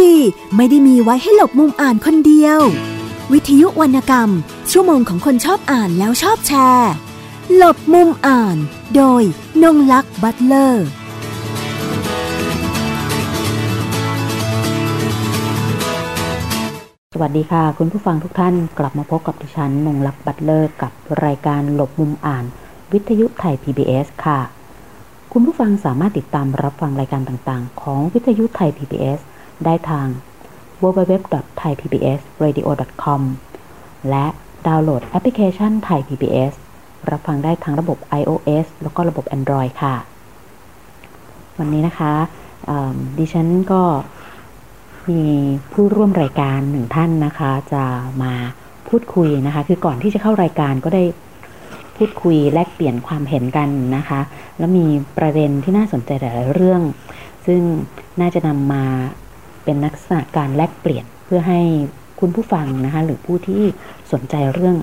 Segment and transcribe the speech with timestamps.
[0.00, 0.14] ดี
[0.56, 2.60] ไม่ได้มีไว้ให้หลบมุมอ่านคนเดียว
[3.32, 4.30] วิทยุวรรณกรรม
[4.70, 6.92] ชั่วโมงของคนชอบอ่านแล้วชอบแชร์
[7.56, 8.56] หลบมุมอ่าน
[8.94, 9.22] โดย
[9.62, 10.86] นงลักษ์บัตเลอร์
[17.14, 20.92] สวัสดีค่ะ คุณผู้ฟังทุกท่านกลับมาพบกับดิฉันนงลักษณ์บัตเลอร์กับ
[21.24, 22.44] รายการหลบมุมอ่าน
[22.92, 24.40] วิทยุไทย PBS ค่ะ
[25.32, 29.20] คุณผู้ฟังสามารถติดตามรับฟังรายการต่างๆ ของวิทยุไทย PBS
[29.64, 30.06] ได้ทาง
[30.82, 33.20] www.thaipbsradio.com
[34.10, 34.26] และ
[34.66, 36.52] ดาวน์โหลดแอปพลิเคชันไทย PBS
[37.10, 39.96] รับฟังได้ทั้งระบบ iOS แล้วก็ระบบ Android ค่ะ
[41.58, 42.12] วันนี้นะคะ
[43.18, 43.82] ดิฉันก็
[45.08, 45.22] มี
[45.72, 47.84] ผู้ร่วมรายการหนึ่งท่านนะคะ จะ
[48.22, 48.32] มา
[48.88, 51.04] พูดคุยนะคะ คือก่อนที่จะเข้ารายการก็ได้
[51.96, 54.20] พูดคุยแลกเปลี่ยนความเห็นกันนะคะ
[54.58, 54.86] แล้วมี
[55.18, 56.82] ประเด็นที่น่าสนใจหลายเรื่อง
[57.46, 57.60] ซึ่ง
[58.20, 58.84] น่าจะนำมา
[59.64, 61.60] เป็นลักษณะการแลกเปลี่ยนเพื่อให้
[62.20, 63.62] คุณผู้ฟังนะคะหรือผู้ที่
[64.12, 64.76] สนใจเรื่อง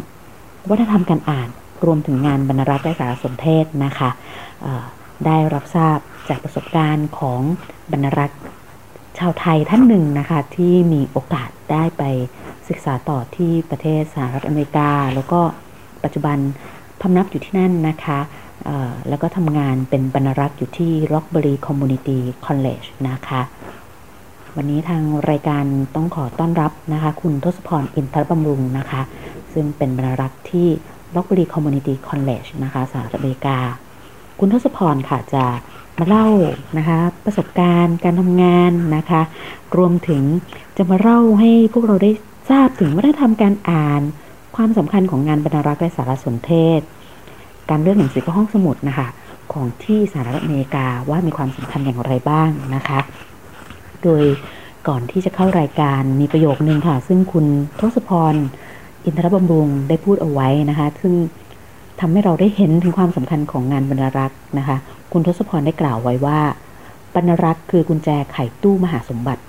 [0.69, 1.50] วัฒนธรรมการอ่าน
[1.86, 4.09] รวมถึงงานบรรณารักษ์และสารสนเทศนะคะ
[5.25, 5.97] ได้รับทราบ
[6.30, 7.42] จากประสบการณ์ของ
[7.92, 8.39] บรรณารักษ์
[9.19, 12.03] ชาวไทยท่านหนึ่งนะคะที่มีโอกาสได้ไป
[12.69, 15.39] ศึกษาต่อที่ประเทศสหรัฐอเมริกา แล้วก็
[16.03, 16.38] ปัจจุบัน
[17.02, 18.19] พำนับอยู่ที่นั่นนะคะ
[19.09, 23.41] แล้วก็ทำงานเป็นบรรณารักษ์อยู่ที่ Rockbury Community College นะคะ
[24.59, 29.02] วันนี้ทางรายการต้องขอต้อนรับนะคะ คุณทศพรอินทรบำรุงนะคะ
[29.53, 30.67] ซึ่งเป็นบรรณารักษ์ที่
[31.16, 33.58] Rockbury Community College นะคะสหรัฐอเมริกา
[34.39, 35.45] คุณทศพรค่ะจะ
[35.97, 36.28] มาเล่า
[36.78, 39.22] นะคะ ประสบการณ์การทำงานนะคะ
[39.78, 40.22] รวมถึง
[40.78, 42.11] จะมาเล่าให้พวกเราได้
[42.50, 44.02] ทราบถึงวัฒนธรรมการอ่าน
[44.55, 46.81] ความสำคัญของงานบรรณารักษ์และสารสนเทศ
[47.69, 49.08] การเลือกหนังสือเข้าห้องสมุดนะคะ
[49.53, 53.00] ของที่สหรัฐอเมริกาว่ามีความสำคัญอย่างไรบ้างนะคะ
[54.03, 54.23] โดย
[54.88, 57.45] ก่อนที่จะเข้ารายการมีประโยคนึงค่ะ ซึ่งคุณ
[57.80, 58.35] ทศพร
[59.06, 61.13] อินทรบำรุงได้พูดเอาไว้นะคะ ซึ่ง
[62.00, 64.78] ทำให้เราได้เห็นถึงความสำคัญของงานบรรณารักษ์นะคะ
[65.12, 66.40] คุณทศพรได้กล่าวไว้ว่า
[67.16, 69.44] บรรณารักษ์คือกุญแจไขตู้มหาสมบัติ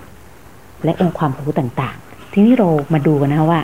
[0.85, 3.61] และองค์ความรู้ต่างๆ ทีนี้เรามาดูกันนะคะว่า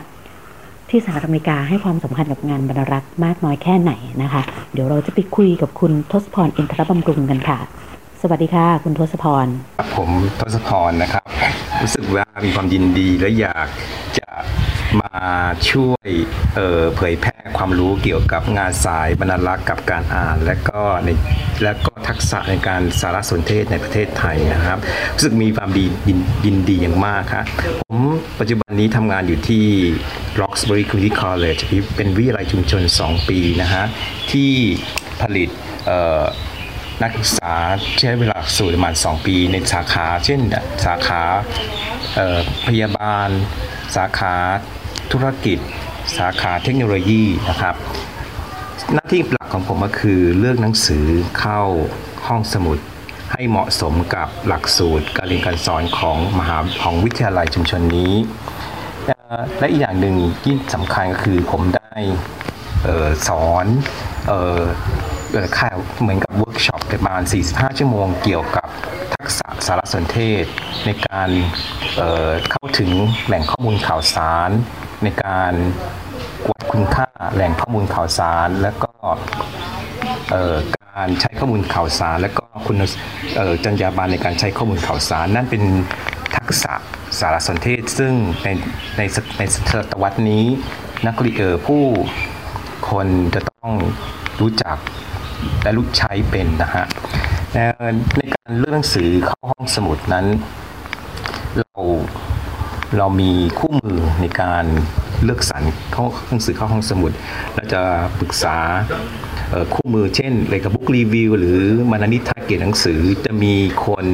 [0.89, 3.91] ที่สหรัฐอเมริกาให้ความสำคัญกับงานบรรณารักษ์มากน้อยแค่ไหน
[4.23, 4.41] นะคะ
[4.73, 7.57] เดี๋ยวเราจะไปคุยกับคุณทศพรอินทรบำรุงกันค่ะ
[8.27, 9.47] สวัสดีค่ะ คุณทศพร
[9.95, 10.09] ผม
[10.39, 11.23] ทศพรนะครับ
[11.81, 13.69] รู้สึกว่ามีความยินดีและอยาก
[14.17, 14.27] จะ
[15.01, 15.19] มา
[15.71, 16.09] ช่วย
[16.55, 21.09] เเผยแพร่ความรู้เกี่ยวกับงานสายบรรณารักษ์กับการอ่าน และก็ใน
[21.63, 24.77] และก็ทักษะในการสารสนเทศในประเทศไทยนะครับ
[25.15, 27.45] รู้สึกมีความดียินยินดีอย่างมากครับ
[27.81, 27.99] ผม
[28.39, 29.65] ปัจจุบันนี้ทำงานอยู่ที่
[30.41, 31.61] Roxbury Community College
[31.95, 33.85] เป็นวิทยาลัยชุมชน 2 ปีนะฮะ
[34.31, 34.51] ที่
[35.21, 35.49] ผลิต
[35.87, 37.53] เนักศึกษา
[37.99, 40.39] ใช้เวลาสูตรประมาณ 2 ปีในสาขา เช่น
[40.85, 41.21] สาขา
[42.67, 43.29] พยาบาล
[43.95, 44.33] สาขา
[45.11, 45.59] ธุรกิจ
[46.17, 47.75] สาขาเทคโนโลยีนะครับ
[48.93, 51.05] หน้าที่หลักของผมก็คือเลือกหนังสือ
[51.39, 51.61] เข้า
[52.27, 52.77] ห้องสมุด
[53.31, 58.13] ให้เหมาะสมกับหลักสูตรการเรียนการสอนของมหาของวิทยาลัยชุมชนนี้
[59.59, 61.97] และอีกอย่างหนึ่งที่สำคัญก็คือผมได้
[62.87, 63.65] ออสอน
[64.31, 64.59] ออ
[65.57, 65.69] ค่า
[66.01, 68.67] เหมือนกับเวิร์กช็อปประมาณ 45 ชั่วโมงเกี่ยวกับ
[69.15, 70.45] ทักษะสารสนเทศ
[70.85, 71.29] ในการ
[71.95, 72.91] เเข้าถึง
[73.25, 74.49] แหล่งข้อมูลข่าวสาร
[75.03, 75.53] ในการ
[76.49, 78.91] วัดคุณค่าแหล่งข้อมูลข่าวสาร และก็
[80.97, 82.77] การใช้ข้อมูลข่าวสาร และก็คุณ
[83.65, 85.63] จรรยาบรรณในการใช้ข้อมูลข่าวสาร นั่นเป็น
[86.35, 86.73] ทักษะ
[87.19, 88.13] สารสนเทศ ซึ่ง
[88.43, 88.47] ใน
[88.97, 89.01] ใน
[89.37, 89.55] ในศ
[89.91, 90.45] ตวรรษนี้
[91.07, 91.83] นักเรียนผู้
[92.89, 93.71] คนจะต้อง
[94.41, 94.77] รู้จัก
[95.63, 96.85] และรู้ใช้เป็นนะฮะ
[98.17, 100.25] ในการเลือกหนังสือเข้าห้องสมุดนั้น
[101.57, 101.81] เรา
[102.97, 104.65] เรามีคู่มือในการ
[105.23, 105.63] เลือกสรร
[105.93, 107.11] เข้าหนังสือเข้าห้องสมุด
[107.53, 107.81] เราจะ
[108.19, 108.57] ปรึกษา
[109.73, 111.59] คู่มือเช่นเลยกับบุ๊กรีวิวหรือ
[111.91, 113.53] มานานิทาเกตหนังสือจะมี
[113.85, 114.05] คน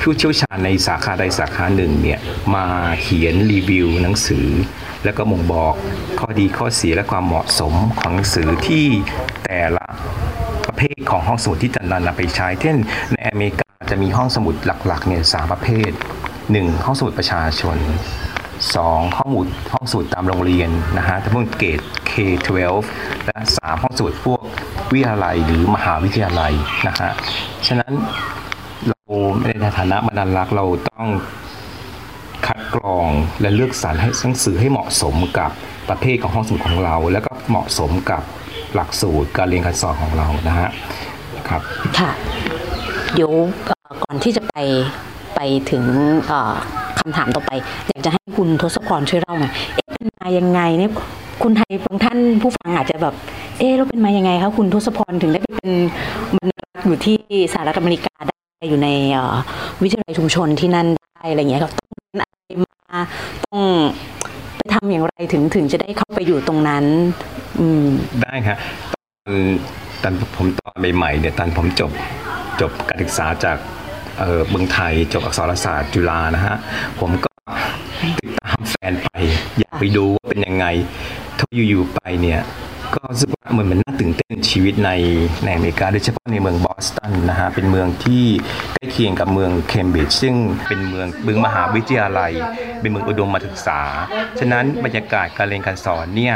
[0.00, 2.18] ผู้เชี่ยวชาญในสาขาใดสาขาหนึ่งเนี่ย
[2.54, 2.66] มา
[3.02, 4.46] เขียนรีวิวหนังสือ
[5.04, 5.74] แล้วก็บ่งบอก
[6.20, 8.86] ข้อดีข้อเสียและความเหมาะสมของหนังสือที่
[9.44, 9.86] แต่ละ
[10.66, 12.76] ประเภทของห้องสมุดที่จะนำไปใช้ เช่น
[13.12, 15.90] ในอเมริกาจะมีห้องสมุดหลักๆเนี่ยสามประเภท
[16.38, 16.84] 1.
[16.84, 17.76] ห้องสมุดประชาชน
[18.46, 19.18] 2.
[19.18, 21.80] ห้องสมุดห้องสมุดตามโรงเรียนนะฮะทั้งพวกเกรด
[22.10, 22.50] K12
[23.26, 24.40] และ 3 ห้องสมุดพวก
[24.92, 26.52] วิทยาลัยหรือมหาวิทยาลัย
[26.86, 27.10] นะฮะ
[27.66, 27.92] ฉะนั้น
[29.60, 31.08] ในฐานะบรรณารักษ์เราต้อง
[32.46, 33.08] คัดกรอง
[33.40, 35.50] และเลือกสรรให้หนังสือให้เหมาะสมกับ
[35.88, 38.22] ประเภทของห้องสมุดของเรา แล้วก็เหมาะสมกับ
[38.74, 40.68] หลักสูตรการเรียนการสอนของเรานะฮะ
[41.48, 41.62] ครับ
[41.98, 42.10] ค่ะ
[43.14, 43.32] เดี๋ยว
[44.04, 44.56] ก่อนที่จะไป
[45.34, 45.40] ไป
[45.70, 45.84] ถึง
[47.00, 47.50] คำถามต่อไป
[47.88, 50.92] อยากจะให้คุณทศพรช่วยเล่าหน่อยเอ๊ะเป็นมายังไงเนี่ย
[51.42, 53.14] คนไทยบางท่านผู้ฟังอาจจะแบบ
[53.58, 55.72] เอ๊ะเราเป็นมายังไงคะคุณทศพรถึงได้ไปเป็น
[56.36, 57.16] บรรณารักษ์อยู่ที่
[57.52, 58.14] สหรัฐอเมริกา
[58.68, 58.88] อยู่ใน
[59.82, 62.24] วิทยาลัยชุมชนที่นั่นได้อะไรเงี้ยครับต้องอะไร
[62.62, 63.00] มา
[63.46, 63.62] ต้อง
[64.56, 66.84] ไปทำอย่างไรถึงถึงจะได้เข้าไปอยู่ตรงนั้น
[67.58, 67.86] อืม
[68.22, 68.58] ได้ครับ
[69.24, 69.36] ตอน
[70.02, 71.90] ตอนผมตอนใหม่ๆเนี่ยตอนผมจบ
[72.60, 73.56] จบการศึกษาจาก
[74.18, 76.56] เออเมืองไทยจบอักษรศาสตร์จุฬานะฮะ
[77.00, 77.32] ผมก็
[78.20, 79.08] ติดตามแฟนไป
[79.58, 80.66] อยากไปดูว่าเป็นยังไง
[81.38, 82.40] ถ้าอยู่ๆไปเนี่ย
[82.94, 84.90] ก็รู้สึกว่าเหมือนมันน่าตื่นเต้นชีวิตใน
[85.44, 88.24] ในอเมริกาโดยเฉพาะในเมืองบอสตันนะฮะเป็นเมืองที่
[88.74, 90.34] ใกล้เคียงกับเมืองเคมบริดจ์ซึ่ง
[90.68, 92.32] เป็นเมืองเมืองมหาวิทยาลัย
[92.80, 93.80] เป็นเมืองอุดมศึกษา
[94.38, 96.34] ฉะนั้นบรรยากาศการเรียนการสอนเนี่ย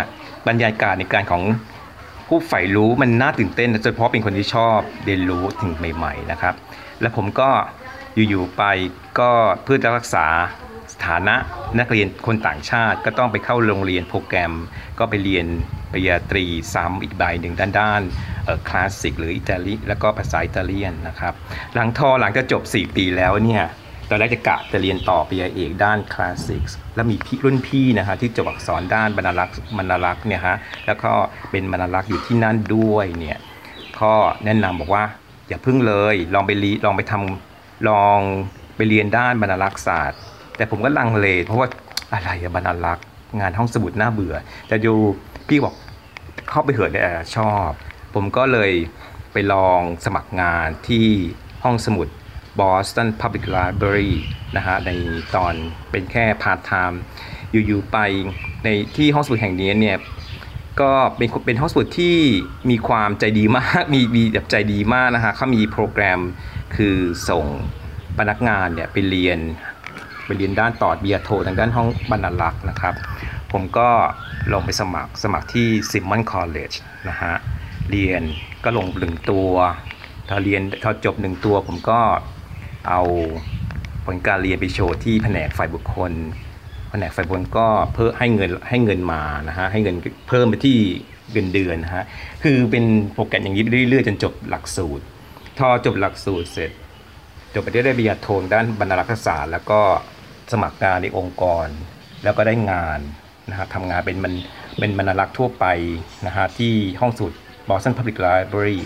[0.48, 1.42] บรรยากาศในการของ
[2.28, 6.54] ผู้ใฝ่รู้มันน่าตื่นเต้นโดยเฉพาะเป็นคนที่ชอบเรียนรู้ถึงใหม่ ๆนะครับ
[7.00, 7.50] และผมก็
[8.28, 8.62] อยู่ๆไป
[9.18, 9.30] ก็
[9.64, 10.26] เพื่อจะรักษา
[10.94, 11.36] สถานะ
[11.78, 14.52] นักเรียนคนต่างชาติก็ต้องไปเข้าโรงเรียนโปรแกรม
[14.98, 15.46] ก็ไปเรียน
[15.92, 16.44] ปริญญาตรี
[16.74, 18.02] ซ้ำอีกใบหนึ่งด้านด้าน
[18.68, 21.34] คลาสสิกหรืออิตาลีแล้วก็ภาษาอิตาเลียนนะครับ
[21.74, 23.64] หลังทอหลังจะจบ 4 ปีแล้วเนี่ย
[24.08, 26.62] ตอนแรกจะกะจะเรียนต่อปริญญาเอกด้านคลาสสิก
[26.94, 30.56] แล้วมีพี่รุ่นพี่นะฮะที่จบอักษรด้านบรรลักษ์บรรลักษ์เนี่ยฮะ
[30.86, 31.12] แล้วก็
[31.50, 33.38] เป็นบรรลักษ์อยู่ที่นั่นด้วยเนี่ย
[34.00, 34.12] ก็
[34.44, 35.04] แนะนำบอกว่า
[35.48, 38.18] อย่าพึ่งเลยลองไปรีลองไปทำลอง
[38.76, 40.20] ไปเรียนด้านบรรลักษ์ศาสตร์
[40.56, 41.68] แต่ผมก็ลังเลเพราะว่า
[42.12, 43.06] อะไรอะบรรลักษ์
[43.40, 44.34] งานห้องสมุดน่าเบื่อ
[44.70, 44.94] จะดู
[45.48, 45.74] พี่บอก
[46.48, 47.00] เข้าไปเหินได้
[47.36, 47.68] ชอบ
[48.14, 48.72] ผมก็เลย
[49.32, 51.06] ไปลองสมัครงานที่
[51.64, 52.08] ห้องสมุด
[52.60, 54.12] Boston Public Library
[54.56, 54.90] นะฮะใน
[55.34, 55.54] ตอน
[55.90, 57.00] เป็นแค่พาร์ทไทม์
[57.66, 57.98] อยู่ๆไป
[58.64, 59.98] ในที่ห้องสมุดแห่งนี้เนี่ย
[60.80, 62.16] ก็เป็นเป็นห้องสมุดที่
[62.70, 66.20] มีความใจดีมากมีมีแบบใจดีมากนะฮะเขามีโปรแกรม
[66.76, 66.96] คือ
[67.28, 67.44] ส่ง
[68.18, 69.38] พนักงานเนี่ยไปเรียน
[70.26, 72.94] ไปเรียนด้านต่อเบียโททางด้านห้องบรรลักษ์นะครับ
[73.52, 73.88] ผมก็
[74.52, 76.76] ลงไปสมัครสมัครที่ Simon College
[77.08, 77.34] นะฮะ
[77.90, 78.22] เรียน
[78.64, 79.50] ก็ลงหนึ่งตัว
[80.28, 82.00] ถ้าเรียนถ้าจบหนึ่งตัวผมก็
[82.88, 83.02] เอา
[84.06, 86.12] ผลการเรียนไปโชว์ที่แผนกฝ่ายบุคคล
[86.90, 89.96] แผนกฝ่ายบุคคลก็เพิ่มให้เงินให้เงินมานะฮะให้เงิน
[90.28, 90.76] เพิ่มไปที่
[91.32, 92.04] เงินเดือนนะฮะ
[92.42, 92.84] คือเป็น
[93.14, 95.04] โปรแกรมอย่างนี้เรื่อยๆจนจบหลักสูตร
[95.58, 96.70] พอจบหลักสูตรเสร็จ
[97.54, 99.80] จบไปได้ปริญญาโทด้านบรรณารักษศาสตร์แล้วก็
[100.52, 101.66] สมัครงานในองค์กร
[102.24, 102.98] แล้วก็ได้งาน
[103.50, 104.34] นะฮะทำงานเป็นมัน
[104.78, 105.66] เป็นบรรณารักษ์ทั่วไป
[106.26, 107.36] นะฮะที่ห้องสูตร
[107.68, 108.78] Boston Public Library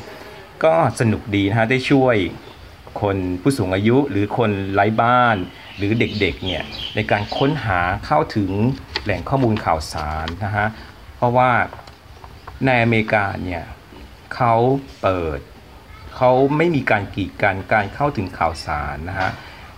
[0.64, 2.16] ก็สนุกดีนะฮะได้ช่วย
[3.02, 5.36] คนผู้สูงอายุหรือคนไร้บ้าน
[5.76, 6.64] หรือเด็กๆเนี่ย
[6.94, 8.50] ในการค้นหาเข้าถึง
[9.04, 10.66] แหล่งข้อมูลข่าวสารนะฮะ
[11.16, 11.50] เพราะว่า
[12.64, 13.64] ในอเมริกาเนี่ย
[14.34, 14.54] เขา
[15.02, 15.40] เปิด
[16.16, 19.30] เขาไม่มีการกีดกันการเข้าถึงข่าวสารนะฮะ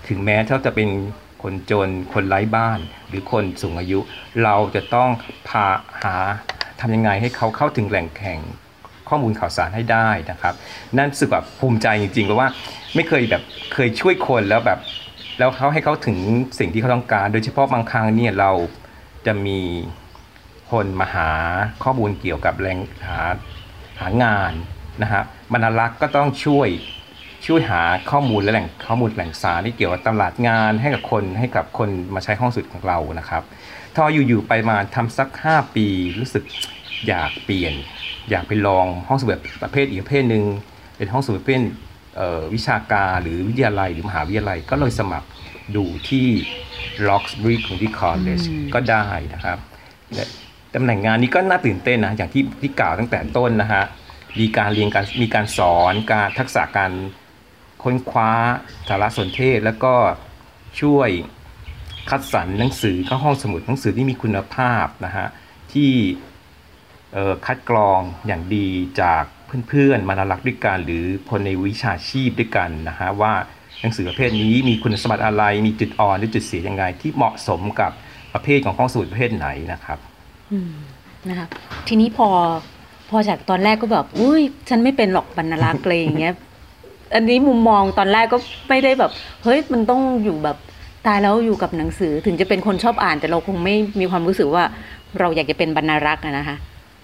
[0.08, 0.88] ถึงแม้เขาจะเป็น
[1.42, 2.78] คนจน คนไร้บ้าน
[3.08, 3.98] หรือคนสูงอายุ
[4.44, 5.08] เราจะต้อง
[5.48, 5.66] พา
[6.02, 6.16] หา
[6.80, 8.40] ทำยังไงให้เขาเข้าถึงแหล่งแข่ง
[9.08, 10.54] ข้อมูลข่าวสารให้ได้นะครับ
[10.98, 12.48] นั่นสึกแบบภูมิใจจริงๆเพราะว่า
[12.94, 13.42] ไม่เคยแบบ
[13.74, 14.78] เคยช่วยคนแล้วแบบ
[15.38, 16.18] แล้วเขาให้เขาถึง
[16.58, 18.50] สิ่งที่เขาต้องการ โดยเฉพาะบางครั้งเนี่ยเรา
[19.26, 19.60] จะมี
[20.70, 21.30] คนมาหา
[21.84, 23.18] ข้อมูลเกี่ยวกับแรงหา
[24.00, 24.52] หางาน
[25.02, 25.22] นะฮะ
[25.52, 26.68] บรรลักษ์ก็ต้องช่วย
[27.46, 33.42] ช่วยหาข้อมูลและแหล่งข้อมูลแหล่งสารที่เกี่ยวกับตลาดงานให้กับคนให้กับคนมาใช้ห้องสุดของเรานะครับ
[33.94, 35.86] ถ้าอยู่ๆไปมาทำสัก 5 ปี
[36.20, 36.44] รู้สึก
[37.08, 37.74] อยากเปลี่ยน
[38.30, 40.44] อยากไปลองห้องสมุดประเภทอีกประเภทหนึ่ง
[40.96, 41.62] เป็นห้องสมุดประเภท
[42.54, 45.28] วิชาการหรือวิทยาลัยหรือมหาวิทยาลัยก็เลยสมัคร
[45.76, 46.28] ดูที่
[47.08, 49.58] Roxbury Community College ก็ได้นะครับ
[50.74, 53.84] ตำแหน่งงานนี้ก็น่าตื่นเต้นนะ อย่างที่ที่กล่าวตั้งแต่ต้นนะฮะ
[54.40, 56.92] มีการเรียนการมีการสอนการทักษะการ
[57.82, 58.30] ค้นคว้า
[58.88, 59.94] สารสนเทศ แล้วก็
[60.80, 61.10] ช่วย
[62.10, 65.26] คัดสรรหนังสือเข้าห้องสมุดหนังสือที่มีคุณภาพนะฮะ
[65.72, 65.90] ที่
[67.46, 68.68] คัดกรองอย่างดี
[69.00, 69.24] จาก
[69.68, 73.32] เพื่อนๆมานารักด้วยกันหรือคนในวิชาชีพด้วยกันนะฮะว่า
[73.80, 77.92] หนังสือประเภทนี้มีคุณสมบัติอะไรมีจุดอ่อนหรือจุดเสียยังไง ที่เหมาะสมกับ
[78.34, 79.98] ประเภทของข้องสมุดประเภทไหนนะครับ
[80.52, 80.54] อ
[81.28, 81.46] นะคะ
[81.88, 82.28] ทีนี้พอ
[83.10, 86.34] พอจากตอนแรกก็แบบอุ้ยฉันไม่เป็นหรอกบรรลักษ์อะไรอย่างเงี้ย
[87.14, 88.38] อันนี้มุมมองตอนแรกก็
[88.68, 89.10] ไม่ได้แบบ
[89.44, 90.56] เฮ้ยมันต้องอยู่แบบ
[91.06, 94.64] ตายแล้วอยู่กับหนังสือถึงจะเป็นคนชอบอ่าน แต่เราคงไม่มีความรู้สึกว่า
[95.18, 96.56] เราอยากจะเป็นบรรณารักษ์นะคะ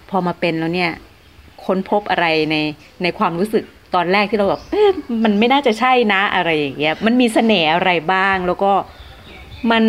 [0.09, 0.91] พอมาเป็นแล้วเนี่ย
[1.65, 2.55] ค้นพบอะไรใน
[3.03, 3.63] ในความรู้สึก
[3.95, 4.89] ตอนแรกที่เราแบบเอ๊ะ
[5.23, 8.71] มันไม่น่าจะใช่นะอะไรอย่างเงี้ยมันมีเสน่ห์อะไรบ้างแล้วก็
[9.71, 9.83] มัน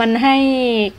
[0.00, 0.36] มันให้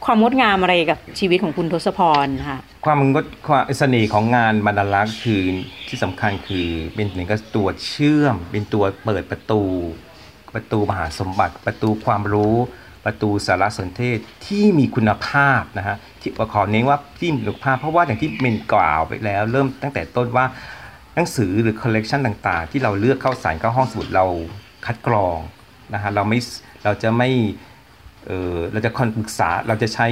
[0.05, 5.43] ความงดงามอะไรกับชีวิตของคุณทศพรค่ะความงดความเสน่ห์ของงานบรรลักษ์คือ
[5.87, 9.63] ที่สำคัญคือเป็นหนึ่งก็ตัวเชื่อม เป็นตัวเปิดประตู
[10.53, 12.55] ปประตูมหาสมบัติ ประตูความรู้
[13.05, 20.45] ประตูสารสนเทศที่มีคุณภาพนะฮะที่ขอเน้นว่าที่มีคุณภาพเพราะว่าอย่างที่เมนกล่าวไปแล้ว เริ่มตั้งแต่ต้นว่า
[21.15, 24.25] หนังสือหรือคอลเลกชันต่างๆ ที่เราเลือกเข้าสารเข้าห้องสมุดเรา
[24.85, 25.37] คัดกรอง
[25.93, 26.39] นะฮะเราไม่
[26.83, 27.29] เราจะไม่
[28.27, 30.07] เออเราจะคอนปรึกษาเราจะใช้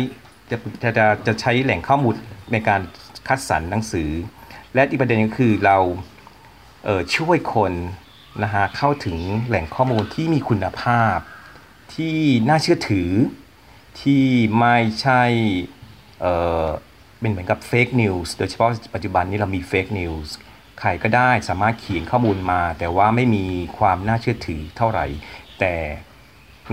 [0.49, 2.15] จะจะจะจะใช้แหล่งข้อมูล
[2.51, 2.81] ในการ
[3.27, 4.09] คัดสรรหนังสือ
[4.73, 5.77] และอีกประเด็นก็คือเรา
[6.85, 7.73] เออช่วยคน
[8.43, 9.17] นะฮะเข้าถึง
[9.47, 11.17] แหล่งข้อมูลที่มีคุณภาพ
[11.93, 12.17] ที่
[12.49, 13.09] น่าเชื่อถือ
[14.01, 14.23] ที่
[14.59, 15.21] ไม่ใช่
[16.21, 16.25] เอ
[16.65, 16.67] อ
[17.19, 20.33] เป็นเหมือนกับ fake news โดยเฉพาะปัจจุบันนี้เรามี fake news
[20.79, 23.45] ใครก็ได้สามารถเขียนข้อมูลมา แต่ว่าไม่มี
[23.77, 25.05] ความน่าเชื่อถือเท่าไหร่
[25.59, 25.75] แต่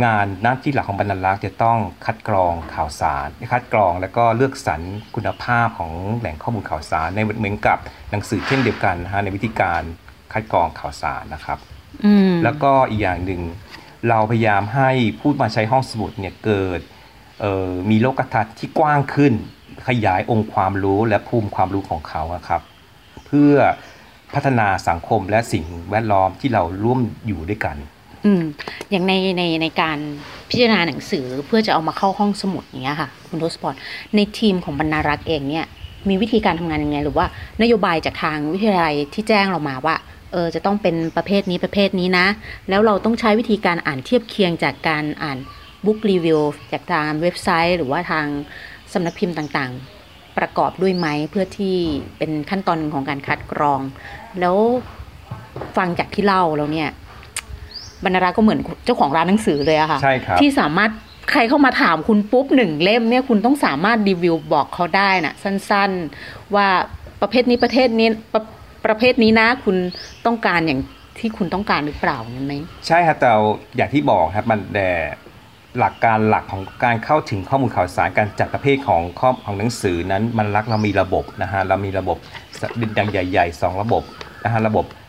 [0.05, 4.81] งานหน้าที่หลักของบรรณารักษ์จะต้องคัดกรองข่าวสาร คัดกรองแล้วก็เลือกสรร
[5.15, 7.79] คุณภาพของแหล่งข้อมูลข่าวสาร ในเหมือนกับ
[8.11, 9.83] หนังสือเช่นเดียวกันนะฮะในวิธีการ
[10.33, 11.59] คัดกรองข่าวสารนะครับ
[12.05, 13.43] อืมแล้วก็อีกอย่างหนึ่ง
[14.09, 16.81] เราพยายามให้ผู้มาใช้ห้องสมุดเนี่ยเกิด
[17.41, 19.33] เอ่อมีโลกทัศน์ที่กว้างขึ้น
[19.89, 22.63] ขยายองค์ความรู้และภูมิความรู้ของเขาอะครับ
[23.27, 23.55] เพื่อ
[24.35, 27.77] พัฒนาสังคมและสิ่งแวดล้อมที่เราร่วมอยู่ด้วยกัน
[28.25, 28.43] อืม
[28.91, 29.99] อย่างในในในการ
[30.50, 33.75] พิจารณาหนังสือเพื่อจะเอามาเข้าห้องสมุดอย่างเงี้ยค่ะ คุณทศพร
[34.17, 35.67] ในทีมของบรรณารักษ์เองเนี่ย
[36.09, 37.26] มีวิธีการทำงานยังไง หรือว่า
[37.62, 39.97] นโยบายจากทางวิทยาลัยที่แจ้งเรามาว่า
[40.33, 42.26] เออจะต้องเป็นประเภทนี้ประเภทนี้นะ
[42.69, 45.38] แล้วเราต้องใช้วิธีการอ่านเทียบเคียงจากการอ่าน
[45.85, 46.41] บุ๊กรีวิว
[46.73, 48.26] จากทางเว็บไซต์ หรือว่าทาง
[48.93, 51.76] สำนักพิมพ์ต่างๆ ประกอบด้วยไหมเพื่อที่
[52.19, 53.81] เป็นขั้นตอนหนึ่งของการคัดกรอง
[54.41, 54.57] แล้ว
[55.76, 56.91] ฟังจากที่เล่าแล้วเนี่ย
[58.05, 60.91] บรรณารักษ์ก็เหมือนเจ้าของร้านหนังสือเลยอะค่ะใช่ครับที่สามารถ
[61.31, 66.67] ใครเข้ามาถามคุณปุ๊บหนึ่งเล่มเนี่ยคุณต้องสามารถรีวิวบอกเขาได้นะสั้นๆว่า
[67.21, 68.43] ประเภทนี้ประเภทนี้ประ
[68.87, 69.77] ประเภทนี้นะคุณ
[70.27, 70.81] ต้องการอย่าง
[71.19, 72.55] ที่คุณต้องการหรือเปล่าเนี่ยไหม
[72.87, 73.31] ใช่ครับแต่
[73.77, 74.91] อย่างที่บอกครับมันแต่
[75.79, 82.17] หลักการหลักของการเข้าถึงข้อมูลข่าวสารการจัดประเภทของข้อของหนังสือนั้นมันรักเรามีระบบนะฮะเรามีระบบ
[82.99, 84.03] ดังใหญ่ๆสองระบบ
[84.45, 85.02] นะฮะระบบเอ่อ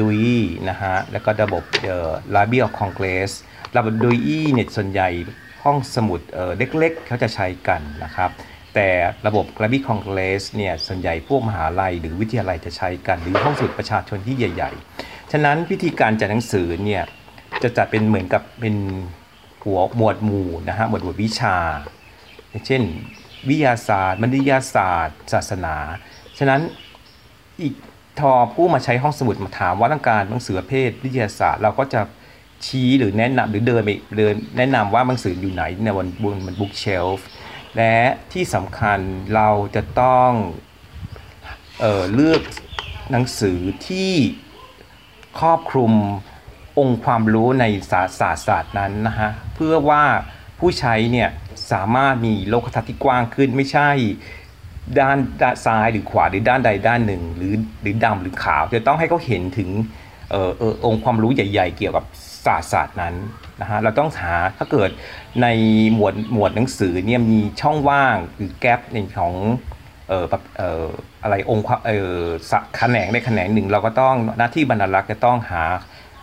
[0.00, 0.20] ดุย
[0.68, 3.30] นะฮะ แล้วก็ระบบเอ่อ Library of Congress
[3.76, 4.18] ระบบดุย
[4.52, 5.08] เนี่ยส่วนใหญ่
[5.64, 8.30] ห้องสมุดเอ่อเล็กๆ เขาจะใช้กันนะครับ
[8.74, 8.88] แต่
[9.26, 14.72] ระบบ Library Congress เนี่ยส่วนใหญ่พวกมหาลัยหรือวิทยาลัยจะใช้กัน หรือห้องสมุดประชาชนที่ใหญ่
[15.02, 17.02] ๆ ฉะนั้นวิธีการจัดหนังสือเนี่ย
[17.62, 18.76] จะจัดเป็นเหมือนกับเป็น
[19.64, 21.56] หัวหมวดหมู่นะฮะหมวดหมู่วิชา
[22.66, 22.82] เช่น
[23.48, 25.76] วิทยาศาสตร์มนุษยศาสตร์ ศาสนา
[26.38, 26.60] ฉะนั้น
[27.62, 27.74] อีก
[28.20, 32.00] ทอผู้มาใช้ห้องสมุดมาถามว่าต้องการหนังสือประเภทวิทยาศาสตร์ เราก็จะ
[32.66, 37.26] ชี้หรือแนะนำหรือเดินไปเดินแนะนำว่าหนังสืออยู่ไหนในบนบนบนบุ๊กเชลฟ์
[37.76, 37.96] และ
[38.32, 38.98] ที่สำคัญ
[39.34, 40.30] เราจะต้อง
[41.80, 42.42] เออเลือก
[43.10, 43.58] หนังสือ
[43.88, 44.12] ที่
[45.40, 45.92] ครอบคลุม
[46.78, 50.04] องค์ความรู้ในศาสตร์ศาสตร์นั้นนะฮะเพื่อว่า
[50.58, 51.28] ผู้ใช้เนี่ย
[51.72, 53.90] สามารถมีโลกทัศน์ที่กว้างขึ้นไม่ใช่
[54.98, 59.70] ด้านด้านซ้ายหรือขวาหรือด้านใดด้านหนึ่ง หรือหรือดำหรือขาว จะต้องให้เขาเห็นถึง
[60.30, 62.04] เอ่อเอ่อองค์ความรู้ใหญ่ ๆ เกี่ยวกับ
[62.44, 63.14] ศาสตร์ศาสตร์นั้น
[63.60, 64.90] นะฮะเราต้องหาถ้าเกิด
[65.42, 65.46] ใน
[65.94, 69.34] หมวดหมวดหนังสือเนี่ยมีช่องว่างหรือแกลบในของ
[70.08, 70.84] เอ่อแบบเอ่อ
[71.22, 72.16] อะไรองค์ความเอ่อ
[72.50, 75.62] สะแขนงในแขนงหนึ่ง เราก็ต้องหน้าที่บรรณารักษ์จะต้องหา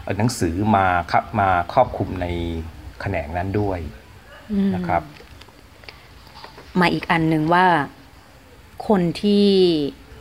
[0.04, 2.28] เอ่อหนังสือมาครับมาครอบคลุมใน
[3.02, 3.80] แขนงนั้นด้วย
[4.76, 5.02] นะครับ
[6.80, 7.66] มาอีกอันหนึ่งว่า
[8.88, 9.46] คนที่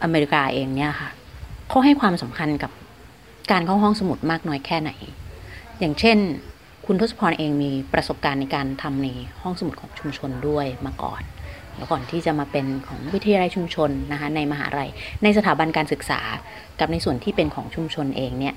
[0.03, 1.11] อเมริกาเองเนี่ยค่ะ
[1.69, 2.71] เขาให้ความสำคัญกับ
[3.51, 4.91] การเข้าห้องสมุดมากน้อยแค่ไหน
[5.79, 6.19] อย่างเช่น
[6.87, 9.09] คุณทศพรเองมีประสบการณ์ในการทำใน
[9.43, 11.23] ห้องสมุดของชุมชนด้วยมาก่อน
[11.77, 14.91] แล้วก่อนที่จะมาเป็นของวิทยาลัยชุมชนนะคะในมหาลัย
[15.23, 16.21] ในสถาบันการศึกษา
[16.81, 18.55] กับในส่วนที่เป็นของชุมชนเองเนี่ย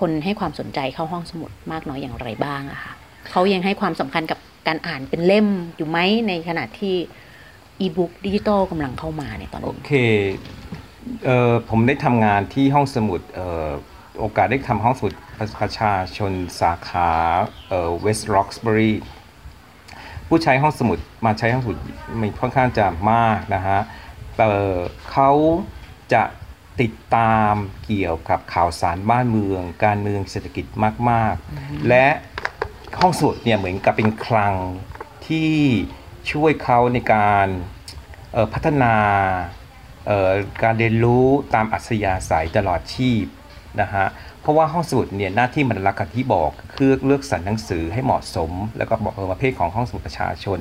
[0.00, 2.92] คนให้ความสนใจเข้าห้องสมุดมากน้อยอย่างไรบ้างอะคะ
[3.30, 5.46] เขายังให้ความสำคัญกับการอ่านเป็นเล่ม
[5.76, 5.98] อยู่ไหม
[6.28, 6.96] ในขณะที่
[7.80, 9.92] อีบุ๊กดิจิตอลกำลังเข้ามาในตอนโอนี้เค
[11.24, 13.70] เอ่อผมได้ทำงานที่ห้องสมุดเอ่อ
[14.18, 15.12] โอกาสได้ทำห้องสมุด
[15.60, 17.10] ประชาชนสาขา
[17.68, 18.92] เอ่อ West Roxbury
[20.28, 21.78] ผู้ใช้ห้องสมุดมาใช้ห้องสมุด
[22.22, 23.80] มีค่อนข้างจะมากนะฮะ
[24.38, 24.76] เอ่อ
[25.10, 25.30] เขา
[26.12, 26.22] จะ
[26.80, 27.54] ติดตาม
[27.86, 30.66] เกี่ยวกับข่าวสารบ้านเมือง การเมืองเศรษฐกิจ
[31.10, 32.06] มาก ๆ และ
[33.00, 34.54] ห้องสมุดเนี่ยเหมือนกับเป็นคลัง
[35.26, 35.52] ที่
[36.30, 37.48] ช่วยเขาในการ
[38.52, 38.94] พัฒนา
[40.62, 43.24] การเรียนรู้ตามอัธยาศัยตลอดชีพ
[43.80, 44.06] นะฮะ
[44.40, 50.60] เพราะว่าห้องสมุดเนี่ยหน้าที่มันรักกันที่บอกคือเลือกสรรหนังสือให้เหมาะสม แล้วก็บอกประเภทของห้องสมุดประชาชน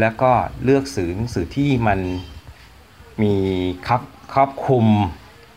[0.00, 0.30] แล้วก็
[0.64, 2.00] เลือกสื่อหนังสือที่มัน
[3.22, 3.34] มี
[3.88, 4.02] ครอบ
[4.34, 4.86] ครอบคลุม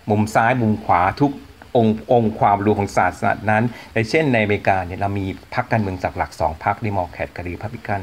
[0.09, 1.31] มุมซ้ายมุมขวาทุก
[1.77, 8.01] องค์องค์ความรู้ของศาสนานั้นอย่เช่นในอเมริกาเนี่ยเรามีพรรคการเมืองจากหลักสองพรรคดิมอแครตกับรีพับลิกัน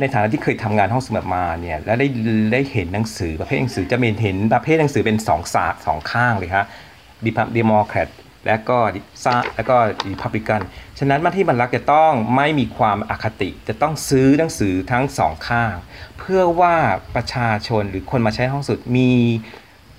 [0.00, 2.06] ในฐานะที่เคยทำงานห้องสมุดมาเนี่ยแล้วได้
[2.52, 6.66] ได้เห็นหนังสือประเภทหนังสือจะมีเห็นประเภทหนังสือเป็นสองศาสตร์สองข้างเลยฮะ
[7.24, 8.08] ดิพับดิมอแครต
[8.46, 8.78] และก็
[9.24, 9.76] ซาแล้วก็
[10.08, 10.60] รีพับลิกัน
[10.98, 15.74] ฉะนั้นมาที่บรรลักษ์จะต้องไม่มีความอคติจะต้องซื้อหนังสือทั้งสองข้าง
[16.18, 16.74] เพื่อว่า
[17.14, 19.10] ประชาชนหรือคนมาใช้ห้องสุดมี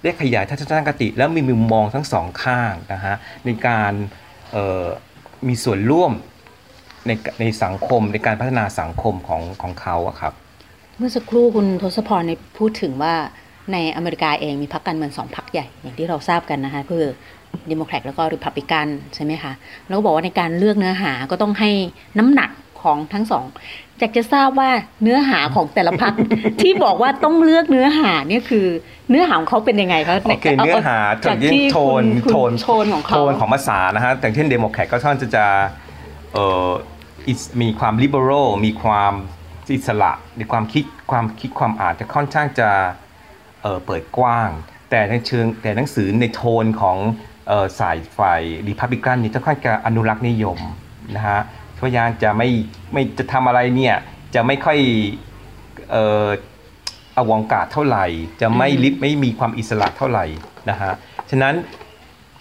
[0.03, 3.91] ได้ขยายทัศนคติ แล้วมีมุมมองทั้งสองข้างนะฮะในการ
[5.47, 6.11] มีส่วนร่วม
[7.07, 10.33] ในในสังคมในการพัฒนาสังคมของของเขาอะครับ
[10.97, 13.13] เมื่อสักครู่คุณทศพรในพูดถึงว่า
[13.73, 17.05] ในอเมริกาเองมีพรรคการเมืองสองพรรคใหญ่ อย่างที่เราทราบกันนะคะคือ
[17.71, 19.51] ดิโมแครตแล้วก็ริพับลิกันใช่ไหมคะ
[19.87, 21.69] แล้วก็บอกว่าในการเลือกเนื้อหาก็ต้องให้
[22.19, 22.49] น้ำหนัก
[22.81, 23.45] ของทั้งสอง
[23.99, 24.69] อยากจะทราบว่า
[25.03, 26.13] เนื้อหาของแต่ละพรรค
[26.61, 28.65] ที่บอกว่าต้องเลือกเนื้อหาเนี่ยคือ
[29.09, 35.45] เนื้อหาของเขาเป็นยังไงคะโอเคเนื้อหาจากอย่างที่โทนคุณโทนโทนของเขาโทนของภาษานะฮะอย่างเช่นเดโมแครตก็ค่อนข้างจะจะ
[36.33, 36.71] เอ่อ
[37.31, 39.13] is- มีความ liberal มีความ
[39.75, 42.69] อิสระในความคิดความคิดความอ่านจะค่อนข้างจะ
[43.61, 44.49] เอ่อเปิดกว้าง
[44.89, 46.97] แต่ในเชิงแต่หนังสือในโทนของ
[47.47, 50.57] เอ่อสายฝ่ายรีพับลิกันนี่จะค่อนข้างจะอนุรักษ์นิยม
[51.15, 51.41] นะฮะ
[51.77, 52.49] พยายามจะไม่
[52.93, 53.95] ไม่จะทำอะไรเนี่ย
[54.35, 54.79] จะไม่ค่อย
[55.91, 56.27] เอ่อ
[57.17, 58.05] อวองการเท่าไหร่
[58.41, 60.25] จะไม่ลิบไม่มีความอิสระเท่าไหร่
[60.69, 60.91] นะฮะ
[61.29, 61.55] ฉะนั้น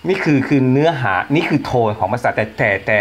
[0.09, 3.01] นี่คือคือเนื้อหานี่คือโทนของภาษาแต่แต่แต่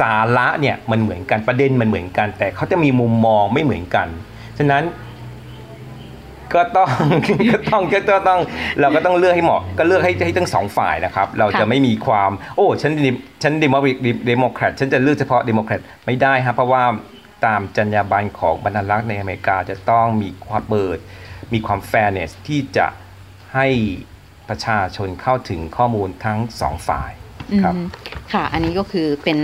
[0.00, 4.08] สาระเนี่ยมันเหมือนกันประเด็นมันเหมือนกัน แต่เขาจะมีมุมมองไม่เหมือนกัน
[4.58, 4.84] ฉะนั้น
[6.54, 6.90] ก็ต้อง
[7.50, 8.40] ก็ต้องก็ต้อง
[8.80, 12.92] เราก็ต้องเลือกให้เหมาะ ก็เลือกให้ให้ทั้งสองฝ่ายนะครับ เราจะไม่มีความโอ้ฉัน
[13.42, 13.74] ฉันเดโม
[14.26, 16.84] เดโมแครตฉันจะเลือกเฉพาะเดโมแครตไม่ได้ครับเพราะว่า
[17.44, 20.98] ตามจรรยาบรรณของบรรณารักษ์ในอเมริกาจะต้องมีความเปิด
[21.52, 22.86] มีความ fairness ที่จะ
[23.54, 23.68] ให้
[24.48, 27.10] ประชาชนเข้าถึงข้อมูลทั้งสองฝ่าย
[27.62, 27.86] ครับอืม
[28.32, 29.38] ค่ะ อันนี้ก็คือเป็น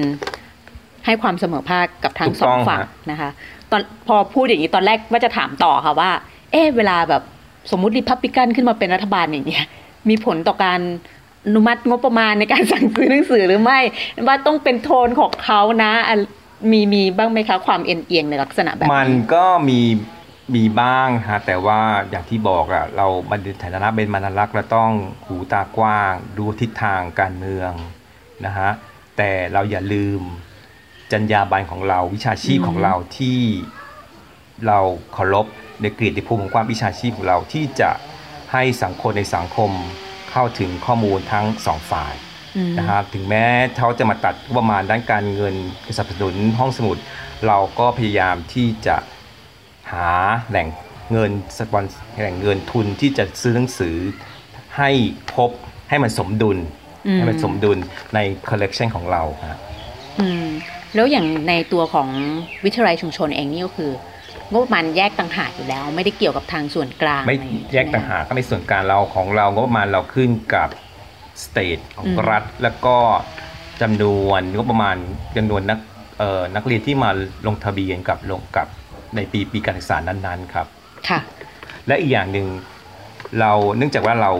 [1.04, 3.30] ให้ความเสมอภาคกับทั้งถูกสอต้งองฝั่งฮะนะคะ
[3.70, 6.10] ตอนพอพูดอย่างนี้ตอนแรกว่าจะถามต่อค่ะว่า
[6.52, 7.22] เอ๊ะเวลาแบบ
[7.70, 9.64] สมมุติริพับลิกันขึ้นมาเป็นรัฐบาลอย่างเงี้ย
[10.08, 10.80] มีผลต่อการ
[11.46, 13.80] อนุมัติงบประมาณในการสั่งซื้อหนังสือหรือไม่
[14.26, 16.16] ว่าต้องเป็นโทนของเขานะอะ
[16.72, 19.80] มีมีบ้างไหมคะความเอ็นเอียงในลักษณะแบบมันก็มี
[20.54, 24.90] มีบ้างฮะแต่ว่าอย่างที่บอกอะเราบันในฐานะเป็นบรรณารักษ์เราต้อง
[25.26, 27.72] หูตากว้าง ดูทิศทางการเมือง
[28.46, 28.70] นะฮะ
[29.16, 30.20] แต่เราอย่าลืม
[31.12, 33.40] จรรยาบรรณของเราวิชาชีพของเราที่
[34.66, 34.78] เรา
[35.12, 35.46] เคารพ
[35.80, 37.90] ในเกียรติภูมิของความวิชาชีพของเราที่จะ
[38.52, 39.70] ให้สังคมในสังคม
[40.30, 42.14] เข้าถึงข้อมูลทั้งสองฝ่าย
[42.56, 43.44] อืมนะครับถึงแม้
[43.78, 45.54] เขาจะมาตัดงบประมาณด้านการเงิน
[45.96, 46.98] สนับสนุนห้องสมุด
[47.46, 48.96] เราก็พยายามที่จะ
[49.92, 50.10] หา
[50.48, 50.68] แหล่ง
[51.12, 51.84] เงินสปอน
[52.20, 53.96] แหล่งเงินทุนที่จะซื้อหนังสือ
[54.78, 54.90] ให้
[55.34, 55.50] พบ
[55.88, 57.78] ให้มันสมดุลอืม ให้มันสมดุล
[58.14, 58.18] ใน
[58.50, 59.58] คอลเลกชันของเราฮะ
[60.20, 60.46] อืม
[60.94, 62.08] แล้วอย่างในตัวของ
[62.64, 63.92] วิทยาลัยชุมชนเองนี่ก็คือ
[64.50, 70.68] งบประมาณแยกต่างหากอยู่แล้ว ไม่ได้เกี่ยวกับทางส่วนกลางไม่อะไรอย่างนี้แยกใช่ไหมต่างหากก็ในส่วนกลางเราของเรางบประมาณเราขึ้นกับ
[71.44, 72.96] state ของอืมรัฐ แล้วก็
[73.82, 74.96] จำนวนงบประมาณ
[75.36, 75.78] จำนวนนัก
[76.18, 77.10] เอ่อนักเรียนที่มา
[77.46, 78.68] ลงทะเบียนกับลงกับ
[79.16, 80.66] ในปีปีการศึกษานั้นๆครับ
[81.08, 81.20] ค่ะ
[81.86, 82.46] และอีกอย่างหนึ่ง
[83.40, 84.32] เราเนื่องจากว่าเรา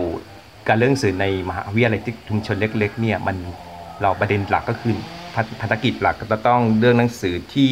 [0.67, 3.35] การเรื่องหนังสือในมหาวิทยาลัยที่ชุมชนเล็กๆเนี่ยมัน
[4.01, 4.95] เราประเด็นหลักก็คือ
[5.33, 7.71] ภาภารกิจหลักก็จะต้องเรื่องหนังสือที่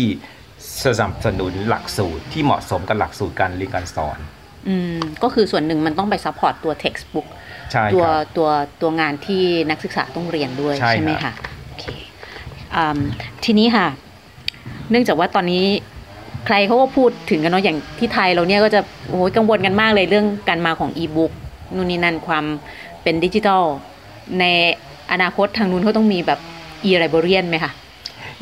[0.84, 4.18] สนับสนุนหลักสูตรที่เหมาะสมกับหลักสูตรการเรียนการสอน
[4.68, 7.28] อืมก็คือส่วนหนึ่งมันต้องไป support ตัว textbook
[7.72, 8.50] ใช่ตัวครับตัว
[8.82, 11.86] ตัวงานที่นักศึกษาต้องเรียนด้วยใช่ไหมครัคะบโอเค
[12.76, 13.00] อืม
[13.44, 13.88] ทีนี้ค่ะ
[14.90, 15.66] เนื่องจากว่าตอนนี้
[16.46, 18.80] ใครเขาก็พูดถึงกันเนาะอย่างที่ไทยเราเนี่ยก็จะ
[19.10, 21.32] โอ้ยกังวลกันมากเลยเรื่องการมาของอีบุ๊ก
[21.76, 22.46] นู่นนี่นั่นความ
[23.04, 23.64] เป็นดิจิทัล
[24.40, 24.46] ใน
[25.12, 26.40] อนาคตทางนู้นเขาต้องมีแบบ
[26.90, 27.72] e-librarian ไหมคะ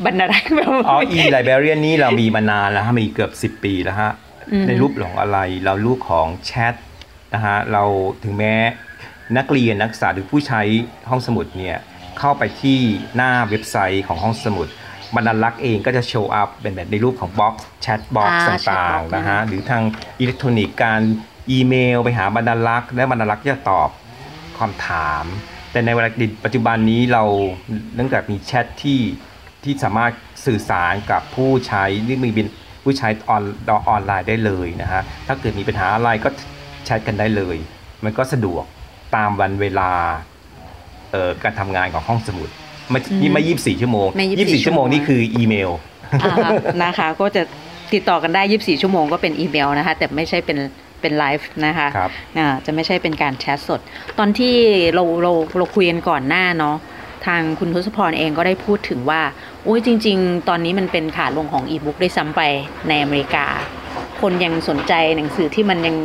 [0.04, 4.12] บรรณารักษ์แบบอ๋อ e-librarian นี่เรามีมานานแล้วฮะมีเกือบ 10 ปีแล้วฮะ
[4.52, 6.74] อืมในรูปของอะไรเรารูปของแชท
[7.34, 7.82] นะฮะเรา
[8.24, 8.54] ถึงแม้
[9.36, 10.62] นักเรียนนักศึกษาหรือผู้ใช้
[11.10, 11.78] ห้องสมุดเนี่ย
[12.18, 12.78] เข้าไปที่
[13.16, 14.66] หน้าเว็บไซต์ของห้องสมุด
[15.14, 19.82] บรรณารักษ์เองก็จะ show up เป็นแบบในรูปของ box chatbox อ่าต่าง chatbox ๆนะฮะหรือทาง
[20.20, 21.00] อิเล็กทรอนิกส์การ
[21.50, 23.88] อีเมล ไปหาบรรณารักษ์และบรรณารักษ์จะตอบ
[24.58, 25.24] ความถาม
[25.72, 26.08] แต่ในเวลา
[26.44, 27.24] ปัจจุบันนี้เรา
[27.94, 29.00] เนื่องจากมีแชทที่
[29.64, 30.12] ที่สามารถ
[30.46, 32.48] สื่อสารกับผู้ใช้ที่มีเป็น
[32.82, 33.42] ผู้ใช้ออน
[33.88, 36.28] ออนไลน์ได้เลยนะฮะถ้าเกิดมีปัญหาอะไรก็
[36.84, 37.56] แชทกันได้เลย
[38.04, 38.64] มันก็สะดวก
[39.16, 39.90] ตามวันเวลา
[41.12, 42.48] เอ่อการทำงานของห้องสมุด
[42.90, 45.70] ไม่อืมนี่ไม่ยี่สิบสี่ชั่วโมงไม่24ยี่สิบสี่ชั่วโมงชั่วโมงนี่คืออีเมล
[46.22, 46.34] อ่า
[46.84, 47.42] นะคะก็จะ
[47.94, 50.58] ติดต่อกันได้ 24 ชั่วโมงก็เป็นอีเมลนะคะ แต่ไม่ใช่เป็น
[51.02, 53.80] เป็นไลฟ์นะคะครับอ่าจะไม่ใช่เป็นการแชทสด
[54.18, 54.54] ตอนที่
[54.94, 56.76] เราเราเราคุยกันก่อนหน้าเนาะ
[57.26, 59.20] ทางคุณทศพรเองก็ได้พูดถึงว่า
[59.66, 62.40] อุ้ยจริง ๆ ตอนนี้มันเป็นขาลงของอีบุ๊กได้ซ้ำไป
[62.88, 63.46] ในอเมริกา
[64.20, 65.96] คนยังสนใจหนังสือที่มันยัง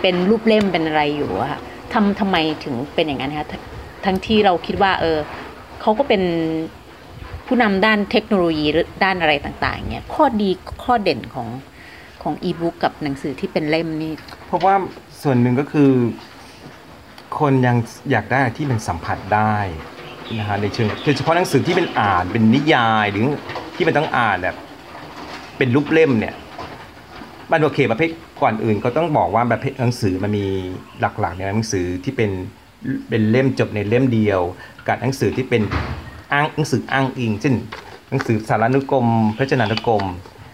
[0.00, 1.60] เป็นรูปเล่มเป็นอะไรอยู่อะค่ะ
[1.92, 3.62] ทำทำไมถึงเป็นอย่างนั้นคะทั้ง
[4.04, 5.18] ทั้งที่เราคิดว่า เออ
[5.80, 6.22] เขาก็เป็น
[7.46, 10.50] ผู้นำด้านเทคโนโลยีหรือด้านอะไรต่าง ๆเนี่ยข้อดี
[10.84, 11.48] ข้อเด่นของ
[12.22, 14.12] ของอีบุ๊กกับหนังสือที่เป็นเล่มนี่
[14.46, 14.74] เพราะว่า
[15.22, 15.90] ส่วนหนึ่งก็คือ
[17.38, 17.76] คนยัง
[18.10, 19.56] อยากได้ที่มันสัมผัสได้
[20.38, 23.26] นะฮะในเชิงโดยเฉพาะหนังสือที่เป็นอ่านเป็นนิยายหรือ
[23.76, 24.56] ที่มันต้องอ่านแบบ
[25.58, 26.34] เป็นรูปเล่มเนี่ย
[27.52, 28.10] มันโอเคประเภท
[28.42, 30.46] ก่อนอื่นก็ต้องบอกว่าประเภทหนังสือมันมี
[31.00, 32.30] หลักๆเนี่ยหนังสือที่เป็น
[33.08, 34.40] เป็นเล่มจบในเล่มเดียว
[34.86, 35.62] กับหนังสือที่เป็น
[36.32, 37.54] อ้างหนังสืออ้างอิงเช่น
[38.10, 40.04] หนังสือสารานุกรมพจนานุกรม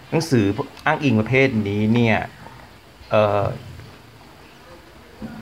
[0.09, 0.45] หนังสือ
[0.85, 2.17] อ้างอิงประเภทนี้เนี่ย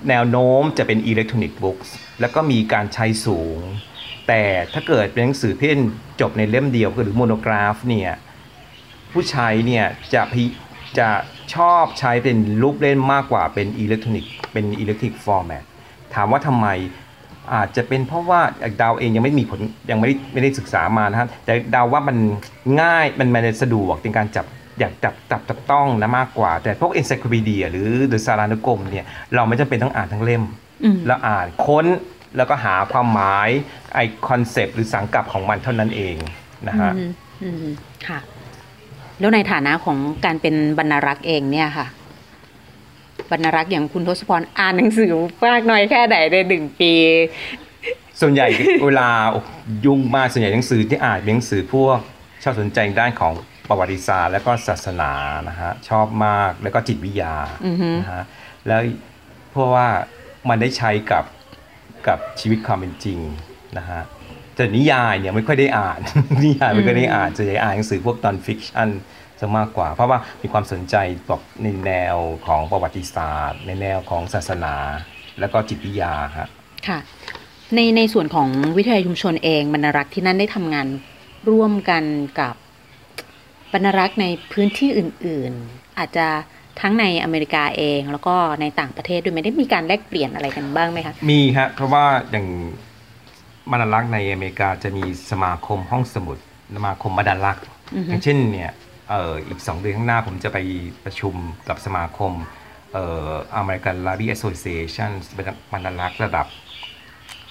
[0.09, 1.77] แนวโน้มจะเป็น electronic book
[2.19, 3.59] แล้วก็มีการใช้สูง
[4.27, 5.79] แต่ถ้าเกิดเป็นหนังสือเล่ม
[6.21, 8.11] จบในเล่มเดียวหรือ monograph เนี่ย
[9.11, 10.43] ผู้ใช้เนี่ยจะพิ
[10.99, 11.09] จะ
[11.55, 15.63] ชอบใช้เป็นรูปเล่นมากกว่าเป็นอิเล็กทรอนิกส์เป็น electronic format
[16.13, 16.67] ถามว่าทำไม
[17.53, 18.41] อาจจะเป็นเพราะว่า
[18.81, 22.17] เดาเองยังไม่มีผลยังไม่ได้ไม่ได้ศึกษามานะครับแต่เดาว่ามัน
[22.81, 24.45] ง่ายมันมันสะดวกในการจับ
[24.79, 30.43] อยากจับจับจับต้องนะมากกว่า แต่พวก encyclopedia หรือหรือสารานุกรมเนี่ยเราไม่จำเป็นต้องอ่านทั้งเล่ม
[30.83, 31.85] อืมแล้วอ่านค้น
[32.37, 33.49] แล้วก็หาความหมาย
[33.93, 36.15] ไอ้ concept หรือสังกัปของมันเท่านั้นเอง
[36.67, 37.11] นะฮะอืม
[37.43, 37.73] อืม
[38.07, 38.19] ค่ะ
[39.19, 41.89] แล้วในฐานะของการเป็นบรรณารักษ์เองเนี่ยค่ะบ
[43.35, 45.11] รรณารักษ์อย่างคุณทศพรอ่านหนังสือ
[45.45, 46.93] มากน้อยแค่ไหนในหนึ่งปี
[48.21, 48.47] ส่วนใหญ่
[48.85, 49.09] เวลา
[49.85, 51.97] ยุ่งมากส่วนใหญ่หนังสือที่อ่านเป็นหนังสือพวก
[52.43, 53.33] ชอบสนใจด้านของ
[53.69, 55.11] ประวัติศาสตร์ แล้วก็ศาสนา
[55.49, 58.23] นะฮะชอบมากแล้วก็จิตวิทยาอือฮึนะฮะ
[58.67, 58.81] แล้ว
[59.51, 59.87] เพราะว่า
[60.49, 61.25] มันได้ใช้กับ
[62.07, 63.19] กับชีวิตความเป็นจริง
[63.77, 64.01] นะฮะ
[64.55, 65.99] แต่นิยายเนี่ยไม่ค่อยได้อ่าน
[66.45, 68.89] นิยายไม่ค่อยได้อ่านส่วนใหญ่อ่านหนังสือพวก non-fiction
[69.43, 70.95] จะมากกว่า เพราะว่ามีความสนใจ
[71.29, 74.75] บอกในแนวของประวัติศาสตร์ ในแนวของศาสนา
[75.39, 76.49] แล้วก็จิตวิทยาฮะ
[76.87, 76.99] ค่ะ
[77.75, 80.87] ในในส่วนของวิทยาลัยชุมชนเองบรรณารักษ์ที่นั่นได้ทำงาน
[81.49, 82.03] ร่วมกัน
[82.39, 82.55] กับ
[83.73, 86.27] บรรณารักษ์ในพื้นที่อื่น ๆ อาจจะ
[86.81, 92.47] ทั้งในอเมริกาเองแล้วก็ในต่างประเทศด้วยไหมได้มีการแลกเปลี่ยนอะไรกันบ้างไหมคะมีฮะเพราะว่าอย่าง
[93.71, 96.37] บรรณารักษ์ในอเมริกาจะมีสมาคมห้องสมุด
[96.75, 97.63] สมาคมบรรณารักษ์
[97.95, 100.57] อือฮึอย่างเช่นเนี่ยเอ่ออีกสองเดือนข้างหน้าผมจะไป
[101.05, 101.35] ประชุม
[101.69, 102.31] กับสมาคม
[102.93, 106.47] เอ่อ American Library Association เป็นบรรณารักษ์ระดับ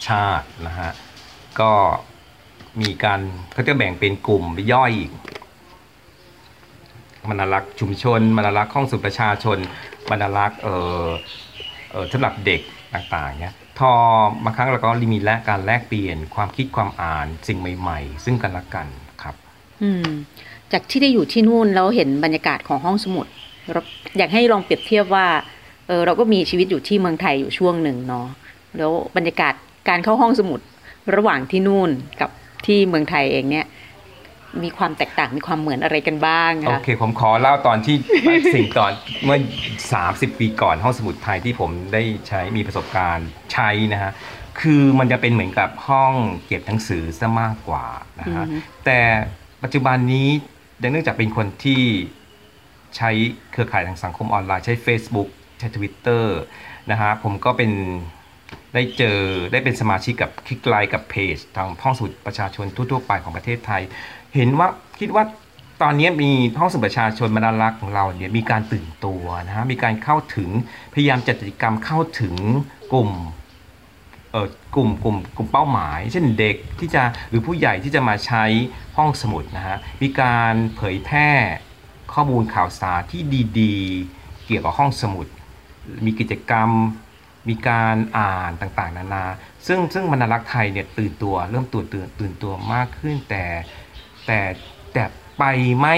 [0.07, 0.91] ชาตินะฮะ
[1.61, 1.73] ก็
[2.83, 3.21] มีการ
[3.53, 5.13] เขาจะแบ่งเป็นกลุ่มย่อยอีก
[7.29, 9.59] บรรณารักษ์ชุมชนบรรณารักษ์ห้องสุประชาชน
[10.11, 11.09] บรรณารักษ์เอ่อ
[11.91, 12.61] เอ่อสำหรับเด็ก
[12.95, 13.93] ต่างๆเนี่ยทอ
[14.45, 18.87] บางครั้งเราก็มีแลกการแลกเปลี่ยนความคิดความอ่านสิ่งใหม่ ๆ ซึ่งกันและกัน
[19.23, 19.35] ครับ
[19.83, 20.11] อืม
[20.73, 23.27] จากที่ได้อยู่ที่นู่นแล้วเห็นบรรยากาศของห้องสมุด
[23.73, 23.81] เรา
[24.19, 25.27] อยากให้ลองเปรียบเทียบว่า
[25.87, 28.27] เออเราก็มีชีวิตอยู่ที่เมืองไทยอยู่ช่วงหนึ่งเนาะ
[28.77, 29.55] แล้วบรรยากาศ
[29.89, 30.61] การเข้าห้องสมุด
[31.17, 32.31] ระหว่างที่นู่นกับ
[32.67, 33.67] ที่เมืองไทยเองเนี่ย
[34.63, 37.97] มีความแตกต่างมีความเหมือนอะไรกันบ้างโอคะเค ผมขอเล่าตอนที่
[38.55, 38.93] สิ่งตอน
[39.25, 39.39] เมื่อ
[39.89, 44.13] 30 ปีก่อนห้องสมุดไทยที่ผมได้ใช้มีประสบการณ์ใช้นะฮะ
[44.61, 46.13] คือมันจะเป็นเหมือนกับห้อง
[46.47, 47.85] เก็บหนังสือซะมากกว่า
[48.21, 48.45] นะฮะ
[48.85, 49.01] แต่
[49.63, 50.29] ปัจจุบันนี้
[50.91, 51.83] เนื่องจากเป็นคนที่
[52.97, 53.11] ใช้
[53.53, 56.25] เครือข่ายทางสังคมออนไลน์ใช้ Facebook ใช้ Twitter
[56.91, 57.71] นะฮะผมก็เป็น
[58.75, 59.19] ได้เจอ
[59.53, 63.83] ได้เป็นสมาชิกกับคลิกไลน์กับเพจทางห้องสมุดประชาชนทั่วๆไปของประเทศไทย
[64.35, 64.69] เห็นว่า
[65.01, 65.25] คิดว่า
[65.83, 70.49] ตอนนี้มีห้องสมุดประชาชนบรรณารักษ์ของเราเนี่ยมีการตื่นตัวนะฮะมีการเข้าถึง
[70.95, 72.35] พยายามจัดกิจกรรมเข้าถึง
[72.93, 73.11] กลุ่ม
[74.75, 78.45] กลุ่มกลุ่มกลุ่มเป้าหมาย เช่นเด็กที่จะหรือผู้ใหญ่ที่จะมาใช้
[78.97, 81.31] ห้องสมุดนะฮะมีการเผยแพร่
[82.13, 83.23] ข้อมูลข่าวสารที่
[83.61, 85.27] ดีๆ เกี่ยวกับห้องสมุด
[86.05, 86.71] มีกิจกรรม
[87.49, 89.25] มีการอ่านต่างๆ นานา
[89.67, 93.45] ซึ่งซึ่งบรรณารักษ์ไทยเนี่ยตื่นตัวเริ่มตื่นตื่นตื่นตัวมากขึ้นแต่
[94.27, 94.41] แต่
[94.93, 95.05] แต่
[95.39, 95.45] ไป
[95.81, 95.97] ไม่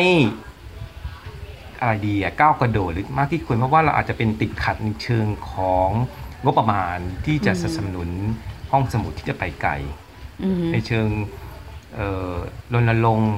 [1.81, 5.91] อะไรดีอะก้าวกระโดดหรือมากที่ควรเพราะว่าเราอาจจะเป็นติดขัดในเชิงของ
[6.45, 8.09] งบประมาณที่จะสนับสนุน
[8.71, 9.73] ห้องสมุดที่จะไปไกล
[10.43, 11.09] อืมในเชิง
[11.95, 12.35] เอ่อ
[12.73, 13.35] รณรงค์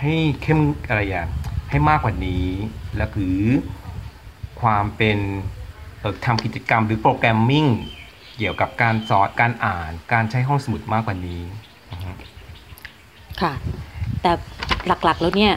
[0.00, 1.28] ให้เข้มอะไรอย่าง
[1.70, 2.46] ให้มากกว่านี้
[2.96, 3.42] และหรือ
[4.60, 5.18] ความเป็น
[6.00, 7.66] เอ่อทำกิจกรรมหรือโปรแกรมมิ่ง
[8.38, 11.42] เกี่ยวกับการสอนการอ่านการใช้ห้องสมุดมากกว่านี้
[11.90, 12.10] อือฮึ
[13.40, 13.52] ค่ะ
[14.22, 14.32] แต่
[14.86, 15.54] หลักๆแล้วเนี่ย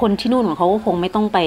[0.00, 1.38] คนที่นู่นของเขาก็คงไม่ต้องไป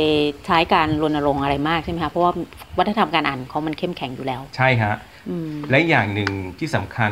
[0.45, 2.31] ใช้การรณรงค์อะไรมากใช่ไหมคะเพราะว่า
[2.77, 4.95] วัฒนธรรมการอ่านของเขามันเข้มแข็งอยู่แล้ว ใช่ฮะ
[5.29, 7.11] อืมและอย่างหนึ่งที่สำคัญ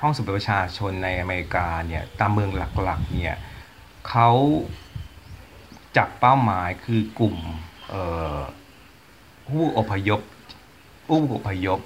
[0.00, 3.36] ห้องสมุดประชาชนในอเมริกาเนี่ยตามเมืองหลักๆเนี่ย
[4.08, 4.30] เขา
[5.96, 7.36] จับเป้าหมายคือกลุ่ม
[7.88, 8.02] เอ่
[8.36, 8.38] อ
[9.48, 10.20] ผู้อพยพ
[11.08, 11.78] ผู้อพยพ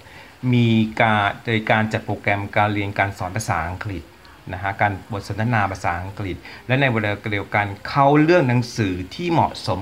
[0.54, 0.68] มี
[1.00, 4.02] การโดยการจัดโปรแกรมการเรียนการสอนภาษาอังกฤษ
[4.52, 9.78] นะฮะการบทสนทนาภาษาอังกฤษ และในเวลาเดียวกันเขาเลือกหนังสือที่เหมาะสม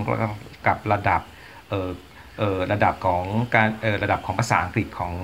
[0.66, 1.20] กับระดับ
[1.68, 1.90] เออ
[2.38, 5.14] เออระดับของการเออระดับของภาษาอังกฤษของ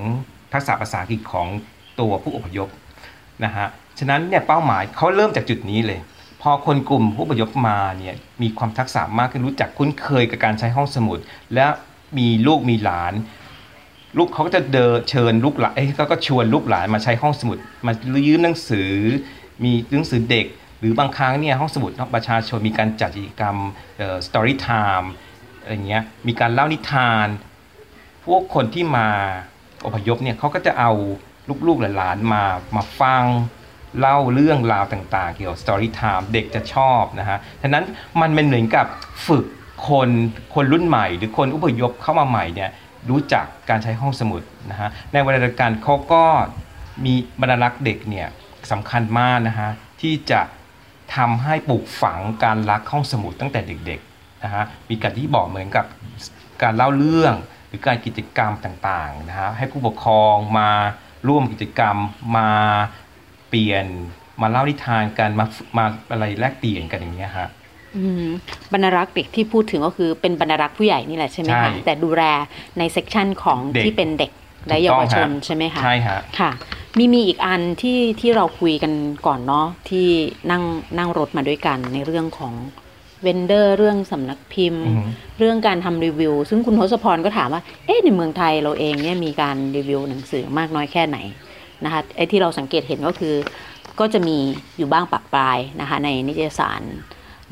[0.53, 1.47] ทักษะภาษาอังกฤษของ
[2.01, 2.69] ตัวผู้อพยพ
[3.45, 3.67] นะฮะ
[3.99, 6.01] ฉะนั้นเนี่ยเป้าหมายเขาเริ่มจากจุดนี้เลย
[6.43, 11.19] พอคนกลุ่มผู้อพยพมาเนี่ยมีความทักษะมากขึ้นรู้จักคุ้นเคยกับการใช้ห้องสมุด
[11.55, 11.67] และ
[12.19, 13.13] มีลูกมีหลาน
[14.19, 17.93] ลูกเขาก็จะเดินเชิญลูกหลานเอ้ยเขาก็ชวนลูกหลานมาใช้ห้องสมุด มา
[18.27, 18.91] ยืมหนังสือ
[19.65, 20.47] มีหนังสือเด็ก
[20.81, 23.57] หรือบางครั้งเนี่ยห้องสมุดประชาชนมีการจัดกิจกรรม
[23.99, 25.07] เอ่อ story time
[25.61, 27.27] อะไรเงี้ยมีการเล่านิทาน
[28.25, 29.09] พวกคนที่มา
[29.87, 30.93] อพยพเนี่ยเขาก็จะเอา
[31.67, 32.43] ลูกๆหลานมา
[32.77, 33.25] มาฟัง
[33.99, 37.85] เล่าเรื่องราวต่างๆ เกี่ยวกับ story time เด็กจะชอบนะฮะฉะนั้น
[38.21, 38.87] มันเป็นเหมือนกับ
[39.27, 39.45] ฝึก
[39.89, 40.09] คน
[40.55, 42.71] คนรุ่นใหม่ หรือคนอพยพเข้ามาใหม่เนี่ย
[43.11, 46.25] รู้จักการใช้ห้องสมุดนะฮะในวลาเดียวกันเขาก็
[47.05, 48.29] มีบรรลักษ์เด็กเนี่ย
[48.71, 50.41] สำคัญมากนะฮะที่จะ
[51.17, 55.85] ทำให้ปลูกฝังการรักห้องสมุดตั้งแต่เด็กๆนะฮะมีการที่บอกเหมือนกับ
[56.63, 57.35] การเล่าเรื่อง
[57.69, 60.71] หรือการกิจกรรมต่างๆนะฮะให้ผู้ปกครองมา
[61.29, 61.97] ร่วมกิจกรรม
[62.37, 62.51] มา
[63.49, 63.87] เปลี่ยน
[64.43, 65.47] มาเล่านิทานกันมา
[65.79, 67.49] มาอะไรแลกเปลี่ยนกันอย่างเงี้ยฮะ
[68.73, 72.23] บรรณารักษ์เด็กที่พูดถึงก็คือเป็นบรรณารักษ์ผู้ใหญ่นี่แหละใช่ไหมใช่คะแต่ดูแล
[72.79, 74.31] ใน section ของเด็กที่เป็นเด็ก
[74.69, 76.51] และเยาวชนใช่ไหมคะใช่ฮะค่ะ
[76.99, 78.93] มีมีอีกอันที่ที่เราคุยกัน
[79.27, 80.07] ก่อนเนาะที่
[80.51, 80.63] นั่ง
[80.99, 82.55] นั่งรถมาด้วยกันในเรื่องของ
[83.23, 85.03] vendor เรื่องสำนักพิมพ์อือฮึ
[85.39, 91.19] เรื่องการทำรีวิว ซึ่งคุณทศพรก็ถามว่า เอ๊ะในเมืองไทยเราเองเนี่ยมีการรีวิวหนังสือมากน้อยแค่ไหน
[91.85, 93.35] นะคะไอ้ที่เราสังเกตเห็นก็คือ
[94.01, 94.37] ก็จะมี
[94.79, 96.83] อยู่บ้างปักปลายนะคะในนิตยสาร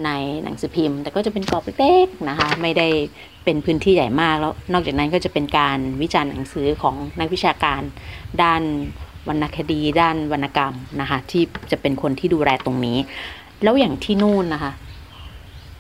[0.05, 0.11] ใน
[0.45, 2.89] หนังสือพิมพ์ แต่ก็จะเป็นกรอบเล็กๆนะคะ ไม่ได้
[3.45, 7.83] เป็นพื้นที่ใหญ่มากแล้ว นอกจากนั้นก็จะเป็นการวิจารณ์หนังสือของนักวิชาการ
[8.43, 8.63] ด้าน
[9.29, 12.99] วรรณคดี ด้านวรรณกรรมนะคะที่จะเป็นคนที่ดูแลตรงนี้
[13.63, 14.73] แล้วอย่างที่นู่นนะคะ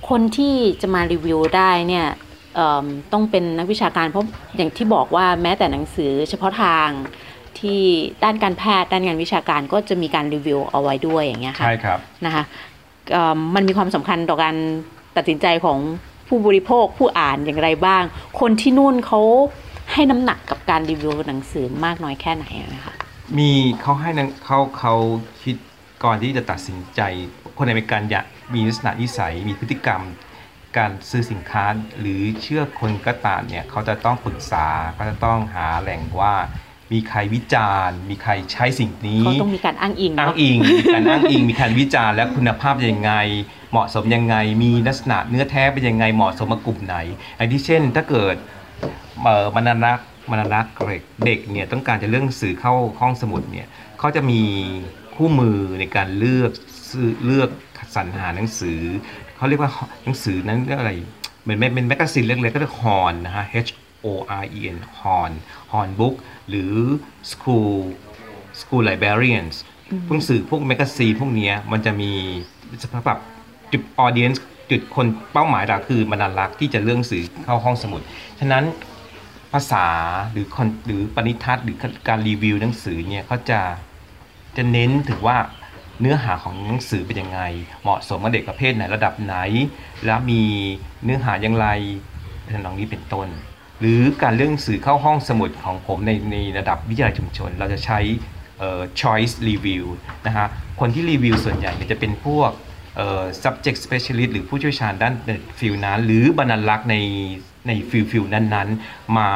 [0.08, 2.06] คนที่จะมารีวิวได้เนี่ย
[2.54, 6.88] เอิ่มต้องเป็นนักวิชาการเพราะอย่างที่บอกว่าแม้แต่หนังสือเฉพาะทาง
[7.58, 7.80] ที่
[8.24, 12.73] ด้านการแพทย์ด้านงานวิชาการก็จะมีการรีวิวเอาไว้ด้วยอย่างเงี้ยค่ะใช่ครับนะคะเอิ่
[13.54, 14.56] มันมีความสำคัญต่อการ
[15.16, 15.78] ตัดสินใจของ
[16.28, 18.02] ผู้บริโภคผู้อ่านอย่างไรบ้าง
[18.40, 19.20] คนที่นู่นเขา
[19.92, 22.94] ให้น้ำหนักกับการรีวิวหนังสือมากน้อยแค่ไหนนะคะ
[23.38, 24.10] มีเขาให้
[24.44, 24.94] เขาเขา
[25.42, 25.56] คิด
[26.04, 27.00] ก่อนที่จะตัดสินใจ
[27.58, 30.02] คนอเมริกันอยากมีลักษณะนิสัยมีพฤติกรรม
[30.76, 31.64] การซื้อสินค้า
[32.00, 36.34] หรือเชื่อคนก็ตามเนี่ยเขาจะต้องปรึกษาเขาจะต้องหาแหล่งว่า
[36.94, 43.12] มีใครวิจารณ์ มีใครใช้สิ่งนี้เขาต้องมีการอ้างอิงอ้างเนาะอิงมีการอ้างอิง มีการวิจารณ์และคุณภาพยังไง
[43.70, 46.96] เหมาะสมยังไง มีลักษณะเนื้อแท้เป็นยังไงเหมาะสมกับกลุ่มไหน
[47.38, 48.36] อันที่เช่นถ้าเกิด
[49.22, 53.66] เอ่อมรณรักษ์มรณรักษ์เด็กเด็กเนี่ยต้องการจะเรื่องสื่อเข้าห้องสมุดเนี่ย
[53.98, 54.40] เขาจะมี
[55.14, 56.50] คู่มือในการเลือก
[56.90, 57.48] ซื้อเลือก
[57.94, 58.80] สรรหาหนังสือ
[59.36, 59.70] เขาเรียกว่า
[60.04, 60.92] หนังสือนั้นเรียกอะไร
[61.42, 63.70] เหมือนเป็น magazine เล็กๆก็เรียกฮอนนะฮะ H
[64.04, 64.06] O
[64.42, 65.32] R E N ฮอน
[65.72, 66.14] ฮอนบุ๊ก
[66.48, 66.74] หรือ
[67.32, 67.72] School
[68.60, 69.56] School Librarians
[70.06, 72.12] พวกสื่อพวก magazine พวกเนี้ยมันจะมี
[72.82, 73.18] สภาพ
[73.72, 74.30] จุด audience
[74.70, 78.00] จุดคนเป้าหมายหลักคือบรรณารักษ์ที่จะเลือกสื่อเข้าห้องสมุด
[78.40, 78.64] ฉะนั้น
[79.52, 79.86] ภาษา
[80.32, 81.76] หรือ content หรือบรรณนิทัศน์หรือ
[82.08, 83.60] การรีวิวหนังสือเนี่ยเขาจะ
[84.56, 85.38] จะเน้นถึงว่า
[86.00, 87.40] เนื้อหาของหนังสือเป็นยังไง
[87.82, 89.36] เหมาะสมกับเด็กประเภทไหนระดับไหน
[90.06, 90.42] แล้วมี
[91.04, 91.66] เนื้อหาอย่างไร
[92.54, 93.28] ทำนองนี้เป็นต้น
[93.84, 97.98] หรือการเลือกสื่อเข้าห้องสมุดของผมในในระดับวิทยาลัยชุมชน เราจะใช้
[98.58, 99.84] เอ่อ choice review
[100.26, 100.46] นะฮะ
[100.80, 102.50] คนที่รีวิวส่วนใหญ่จะเป็นพวก
[102.96, 105.14] เอ่อ subject specialist หรือผู้เชี่ยวชาญด้าน
[105.58, 106.96] field นั้น หรือบรรณารักษ์ใน
[107.66, 109.30] ใน field field นั้นๆ มา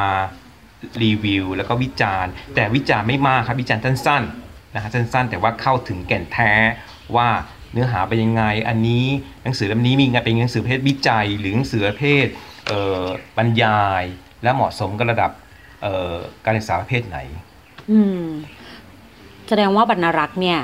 [1.03, 6.53] รีวิวแล้วก็วิจารณ์ แต่วิจารณ์ไม่มากครับวิจารณ์สั้นๆนะฮะสั้นๆ แต่ว่าเข้าถึงแก่นแท้
[7.15, 7.29] ว่า
[7.71, 9.05] เนื้อหาเป็นยังไง อันนี้
[9.43, 12.25] หนังสือเล่มนี้มีงานเป็นหนังสือประเภทวิจัย หรือหนังสือประเภท
[13.37, 14.03] บรรยาย
[14.43, 15.31] และเหมาะสมกับระดับ
[15.81, 16.13] เอ่อ
[16.45, 17.17] การศึกษาประเภทไหน
[17.91, 18.23] อืม
[19.47, 20.59] แสดงว่าบรรณารักษ์เนี่ย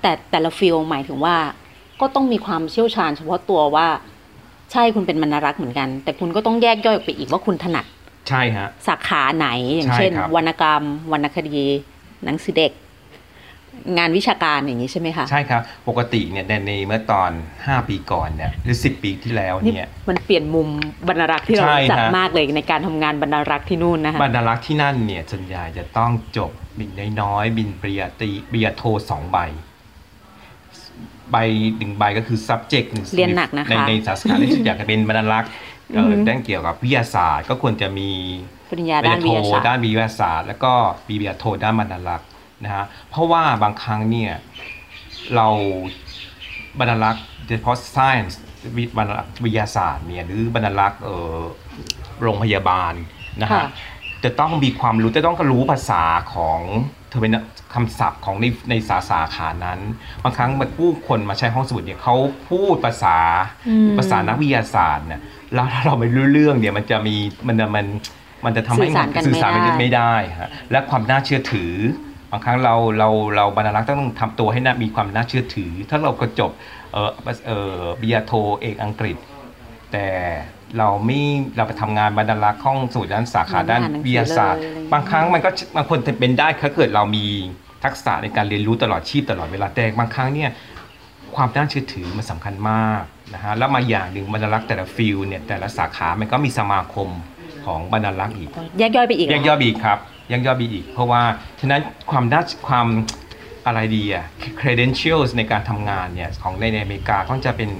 [0.00, 1.36] แต่แต่ละฟิลหมายถึงว่า
[2.00, 3.86] ก็ต้องมีความเชี่ยวชาญเฉพาะตัวว่า
[4.72, 7.86] ใช่คุณเป็นบรรณารักษ์เหมือนกัน แต่คุณก็ต้องแยกย่อยออกไปอีกว่าคุณถนัด
[8.28, 10.82] ใช่ฮะ สาขาไหนอย่างใช่เช่นครับวรรณกรรม
[11.12, 11.60] วรรณคดี
[12.24, 12.72] หนังสือเด็ก
[13.98, 17.30] งานวิชาการอย่างนี้ใช่ไหมคะ ใช่ครับ ปกติเนี่ยในในเมื่อตอน
[17.60, 20.68] 5 ปีก่อนเนี่ยหรือ 10 ปีที่แล้วนี่เนี่ยมันเปลี่ยนมุม
[21.08, 29.38] บรรณารักษ์ที่เราใช่รู้จักฮะมากเลยในการทำงานบรรณารักษ์ที่นู่นนะคะบรรณารักษ์ที่นั่นเนี่ยส่วนใหญ่จะต้องจบบินน้อยๆบินปริญญาตรีปริญญาโทสองใบ
[31.32, 31.36] ใบ
[31.78, 35.50] หนึ่งใบก็คือ subject หนึ่งเรียนหนักนะคะในในสาขาที่อยากจะเป็นบรรณารักษ์
[35.92, 38.10] เอ่ออฮึด้านเกี่ยวกับวิทยาศาสตร์ ก็ควรจะมี
[38.70, 40.72] ปริญญาด้านวิทยาศาสตร์ด้านวิทยาศาสตร์ แล้วก็
[41.06, 42.28] ปริญญาโทด้านบรรณารักษ์
[42.64, 44.32] นะฮะเพราะว่าบางครั้งเนี่ย
[45.34, 45.48] เรา
[46.78, 48.34] บรรณารักษ์โดยเฉพาะ science
[48.76, 51.38] วิบรรณารักษ์วิทยาศาสตร์เนี่ยหรือบรรณารักษ์เอ่อ
[52.22, 52.92] โรงพยาบาล
[53.40, 53.64] นะฮะค่ะ
[54.24, 56.02] จะต้องมีความรู้จะต้องรู้ภาษา
[56.34, 56.60] ของ
[57.08, 57.36] terminology
[57.74, 59.80] คำศัพท์ของในในสาสาขานั้น
[60.22, 62.14] บางครั้งมันผู้คนมาใช้ห้องสมุดเนี่ยเขา
[62.50, 63.16] พูดภาษา
[63.68, 65.20] อืมภาษานักวิทยาศาสตร์เนี่ย
[65.54, 67.16] แล้วถ้าเราไม่รู้เรื่องเนี่ยมันจะมี
[67.48, 67.86] มันจะมัน
[68.44, 71.72] มันจะทำให้สื่อสารกันสื่อสารไม่ได้ไม่ได้ฮะและความน่าเชื่อถือ
[72.30, 76.50] บางครั้งเราเราเราบรรณารักษ์ต้องทำตัวให้น่ามีความน่าเชื่อถือ ถ้าเราก็จบ
[76.92, 77.10] เออ
[77.46, 79.16] เออปริญญาโทเอกอังกฤษ
[79.92, 80.06] แต่
[80.78, 81.22] เราไม่
[81.56, 87.24] เราไปทำงานบรรณารักษ์ห้องสมุดด้านสาขาด้านอ่านหนังสือวิทยาศาสตร์เลยอะไรอย่างเงี้ยบางครั้งมันก็บางคนจะเป็นได้ถ้าเกิดเรามี
[87.84, 90.50] ทักษะในการเรียนรู้ตลอดชีพตลอดเวลาแต่บางครั้งเนี่ย
[91.36, 93.02] ความน่าเชื่อถือมันสำคัญมาก
[93.34, 97.08] นะฮะแล้วมาอย่างหนึ่งบรรณารักษ์แต่ละฟิลเนี่ยแต่ละสาขามันก็มีสมาคม
[97.66, 101.22] ของบรรณารักษ์อีกแยกย่อยไปอีกแยกย่อยไปอีกครับแยกย่อยไปอีก เพราะว่า
[101.60, 102.86] ฉะนั้นความน่าความ
[103.66, 104.24] อะไรดีอะ
[104.60, 107.70] credentials ในการทำงานเนี่ยของในอเมริกาก็จะเป็น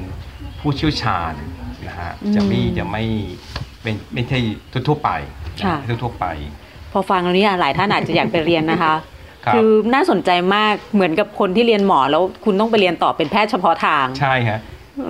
[0.60, 1.32] ผู้เชี่ยวชาญ
[1.88, 3.04] นะฮะจะไม่จะไม่
[3.82, 4.38] เป็นไม่ใช่
[4.88, 5.10] ทั่วๆไป
[5.58, 6.26] นะค่ะทั่วๆไป
[6.92, 8.94] พอฟังแล้วเนี่ยหลายท่านอาจจะอยากไปเรียนนะคะ
[9.44, 14.60] ครับคือน่าสนใจมากเหมือนกับคนที่เรียนหมอแล้วคุณต้องไปเรียนต่อเป็นแพทย์เฉพาะทางใช่ฮะ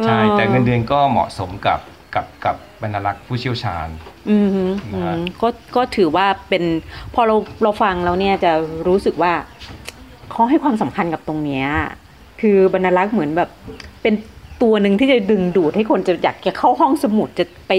[0.05, 1.81] ใช่เออแต่เงินเดือนก็เหมาะสมกับ
[2.14, 3.87] กับกับบรรณารักษ์ผู้เชี่ยวชาญ
[4.28, 6.64] อืมฮึอืนะฮะมก็ก็ถือว่าเป็น
[7.14, 8.52] พอเราเราฟังแล้วเนี่ยจะ
[8.88, 9.33] รู้สึกว่า
[10.30, 11.66] เขาให้ความสำคัญกับตรงเนี้ย
[12.40, 13.50] คือบรรณารักษ์เหมือนแบบ
[14.02, 14.14] เป็น
[14.62, 17.72] ตัวหนึ่งที่จะดึงดูดให้คนจะอยากจะเข้าห้องสมุดจะไป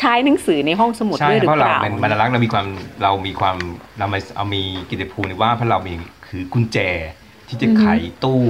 [0.00, 2.66] ใช้หนังสือในห้องสมุดใช่ด้วยหรือเพราะเปเราล่าเป็นบรรณารักษ์เรามีความ
[3.02, 3.56] เรามีความ
[3.98, 5.92] เรามาเอามีกิตติภูมิว่าเพราะเรามี
[6.28, 6.78] คือกุญแจ
[7.48, 7.84] ที่จะไข
[8.24, 8.42] ตู้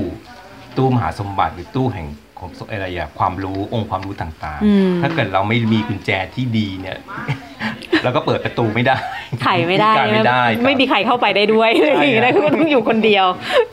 [0.76, 2.06] ตู้มหาสมบัติหรือตู้แห่ง
[2.40, 6.98] ของอะไรอะความรู้องค์ความรู้ต่างอืมๆถ้าเกิดเราไม่มีกุญแจที่ดีเนี่ย
[8.04, 8.96] เราก็เปิดประตูไม่ได้
[9.42, 13.26] ไขไม่ได้การไม่ได้ครับไม่มีใครเข้าไปได้ด้วยอะไรอย่างเงี้ยนะใช่คือครับต้องอยู่คนเดียว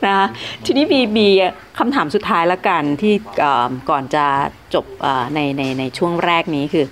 [0.06, 0.26] นะ
[0.64, 1.28] ทีนี้บีบี
[1.78, 4.24] คำถามสุดท้ายละกันที่เอ่อก่อนจะ
[4.74, 6.84] จบเอ่อในในในช่วงแรกนี้คือ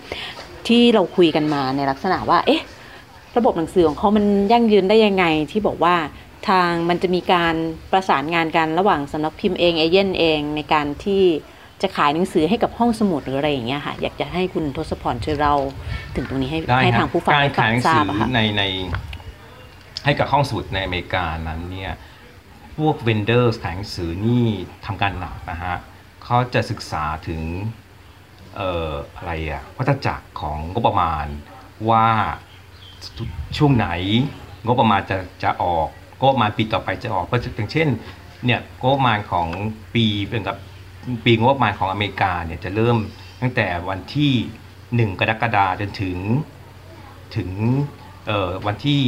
[0.68, 2.62] ที่เราคุยกันมาในลักษณะว่า เอ๊ะ
[3.36, 5.96] ระบบหนังสือของเขามันยั่งยืนได้ยังไงที่บอกว่า
[6.48, 7.54] ทางมันจะมีการ
[7.92, 11.22] ประสานงานกันระหว่างสำนักพิมพ์เองเอเย่นเองในการที่
[11.84, 15.54] จะขายหนังสือให้กับห้องสมุดหรืออะไรอย่างเงี้ยค่ะอยากจะให้คุณทศพรช่วยเรา
[16.16, 18.62] ถึงตรงนี้ให้ได้ให้คทารังบผู้ฟังการได้ขายหนังทราสืบออะค่ะในใน
[20.04, 21.92] ให้กับห้องสมุดในอเมริกานั้นเนี่ย
[22.76, 24.46] พวกเวนเดอร์ขายหนังสือนี่
[24.86, 25.74] ทำการหนักนะฮะ
[26.24, 27.42] เขาจะศึกษาถึง
[28.56, 31.26] เอ่ออะไรอะวัฏจักรของงบประมาณ
[31.90, 32.06] ว่า
[33.56, 33.88] ช่วงไหน
[34.66, 37.88] งบประมาณจะจะออกงบประมาณปีต่อไปจะออกก็อย่างเช่น
[38.44, 39.46] เนี่ยงบประมาณของ
[39.94, 40.56] ปีเป็นกับ
[41.24, 42.96] ปีงบประมาณของอเมริกาเนี่ยจะเริ่ม
[43.40, 44.32] ตั้งแต่วันที่
[45.12, 46.18] 1 กรกฎาคมจนถึง
[47.36, 47.50] ถึง
[48.26, 49.00] เอ่อวันที่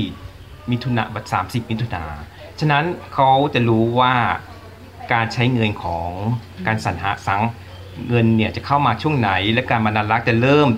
[0.71, 2.05] มิถุนาบัตรสามสิบมิถุนา
[2.61, 4.15] ฉะนั้นเขาจะรู้ว่า
[5.13, 6.11] การใช้เงินของ
[6.67, 7.43] การสรรหาสัง
[8.09, 10.69] เงินเนี่ยจะเข้ามาช่วงไหน และการบรรณารักษ์จะเริ่ม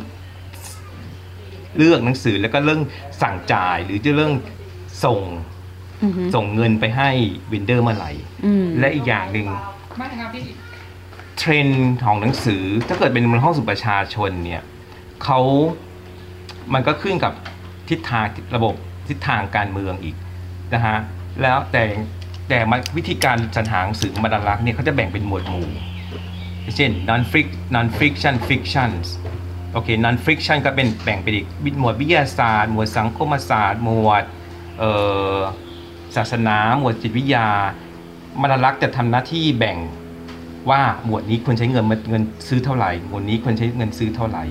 [1.76, 2.80] เลือกหนังสือแล้วก็เริ่ม
[3.22, 4.32] สั่งจ่ายหรือจะเริ่ม
[5.04, 5.20] ส่ง
[6.02, 7.10] อือฮึส่งเงินไปให้
[7.52, 8.10] วินเดอร์เมื่อไหร่
[8.44, 9.46] อืมและอีกอย่างหนึ่ง
[11.38, 14.62] เทรนด์ของหนังสือถ้าเกิดเป็นห้องสุประชาชนเนี่ย
[15.24, 15.40] เขา
[16.74, 17.32] มันก็ขึ้นกับ
[17.88, 18.74] ทิศทางระบบ
[19.08, 20.16] ทิศทางการเมืองอีก
[20.74, 20.96] นะฮะ
[21.42, 21.84] แล้วแต่
[22.48, 22.58] แต่
[22.96, 25.68] วิธีการสรรหาหนังสือของบรรณารักษ์เนี่ยเขาจะแบ่งเป็นหมวดหมู่
[26.76, 29.06] เช่น non fic non fiction fictions
[29.72, 31.46] โอเค non fiction ก็เป็นแบ่งเป็นอีก
[31.80, 34.24] หมวดวิทยาศาสตร์ หมวดสังคมศาสตร์ หมวด
[36.16, 37.48] ศาสนา หมวดจิตวิทยา
[38.42, 39.76] บรรณารักษ์จะทำหน้าที่แบ่ง
[40.70, 44.44] ว่าหมวดนี้ควรใช้เงินเงินซื้อเท่าไหร่ หมวดนี้ควรใช้เงินซื้อเท่าไหร่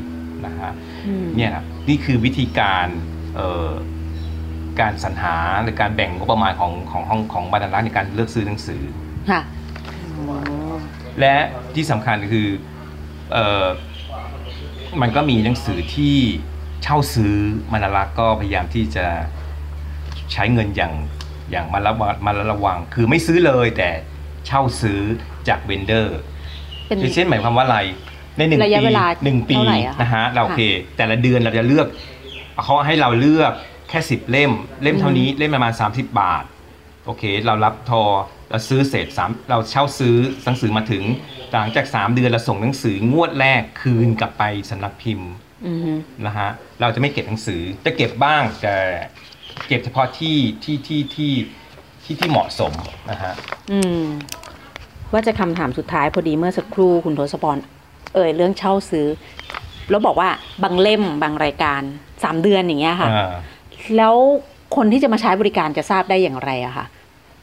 [0.45, 0.71] นะฮะ
[1.07, 2.87] อืมเนี่ยนะนี่คือวิธีการ
[3.35, 3.71] เอ่อ
[4.79, 8.81] การสรรหาหรือการแบ่งงบประมาณของของห้องของบรรณารักษ์ในการเลือกซื้อหนังสือ
[9.29, 9.41] ค่ะ
[11.19, 11.35] และ
[11.75, 12.47] ที่สำคัญคือ
[13.33, 13.65] เออ
[15.01, 16.15] มันก็มีหนังสือที่
[16.83, 17.33] เช่าซื้อ
[17.71, 19.05] บรรณารักษ์ก็พยายามที่จะ
[20.33, 20.93] ใช้เงินอย่าง
[21.51, 23.89] อย่างมาระวังมาระวัง คือไม่ซื้อเลยแต่
[24.45, 25.01] เช่าซื้อ
[25.49, 26.17] จากเวนเดอร์
[26.87, 27.79] เป็นคือเช่นหมายความว่าอะไร
[28.37, 30.61] ในหนึ่งระยะปีเวลาหนึ่งปีเท่าไหร่อะคะนะฮะเราค่ะโอเค
[30.97, 31.87] แต่ละเดือนเราจะเลือก
[32.63, 33.53] เขาให้เราเลือก
[33.89, 34.51] แค่สิบเล่ม
[34.83, 36.43] เล่มเท่านี้เล่มประมาณ30บาท
[37.05, 38.03] โอเค เรารับทอ
[38.49, 41.03] เราซื้อเสร็จสามเราเช่าซื้อหนังสือมาถึง
[41.51, 45.29] หลังจาก3เดือนเราส่งหนังสืองวดแรกคืนกลับไปสำนักพิมพ์
[45.67, 45.91] อือฮึ
[46.25, 46.49] นะฮะ
[46.81, 48.77] เราจะไม่เก็บหนังสือจะเก็บบ้างแต่
[49.67, 51.33] เก็บเฉพาะที่ที่ที่ที่
[52.03, 52.73] ที่ที่เหมาะสม
[53.11, 53.33] นะฮะ
[53.71, 54.03] อืม
[55.13, 57.57] ว่าจะคำถามสุดท้ายพอดีเมื่อสักครู่คุณทศพร
[58.15, 59.07] เอ่ยเรื่องเช่าซื้อ
[59.89, 60.29] แล้วบอกว่า
[60.63, 61.81] บางเล่มบางรายการ
[62.23, 63.31] สามเดือนอย่างเงี้ยค่ะอ่า
[63.97, 64.15] แล้ว
[64.75, 66.85] คนที่จะมาใช้บริการจะทราบได้อย่างไรอะคะ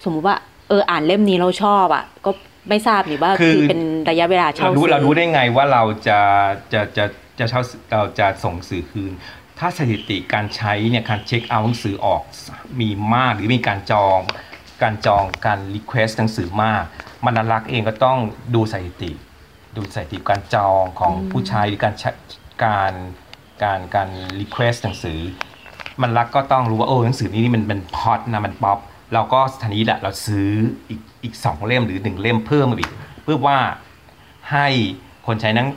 [0.04, 0.36] สมมุติว่า
[0.68, 2.30] เอออ่านเล่มนี้เราชอบอะก็
[2.68, 6.20] ไม่ทราบหรือว่าคือคือเป็นระยะเวลาเช่าเรารู้ซื้อเรารู้ได้ไงว่าเราจะ
[6.72, 7.04] จะจะ
[7.38, 7.62] จะเช่า
[7.92, 9.12] เราจะส่งสื่อคืน
[9.58, 12.22] ถ้าสถิติการใช้เนี่ยการ check out หนังสือออก
[12.80, 14.20] มีมากหรือมีการจอง
[14.82, 16.84] การจองการ request หนังสือมาก
[17.24, 18.18] บรรณารักษ์เองก็ต้อง
[18.54, 19.10] ดูสถิติ
[19.76, 22.10] ดูสถิติการจองของผู้ใช้หรือการใช้
[22.64, 22.92] การ
[23.62, 24.08] การการ
[24.40, 25.18] request หนังสือ
[26.02, 30.48] บรรณารักษ์ก็ต้องรู้ว่าโอ้หนังสือนี้นี่มันมันพอตนะมัน popular ก็ทันนี้แหละเราซื้อ
[30.88, 32.90] อีกอีกสองเล่มหรือหนึ่งเล่มเพิ่มมาอีก
[33.22, 33.58] เพื่อว่า
[34.52, 34.66] ให้
[35.26, 35.68] คนใช้หนัง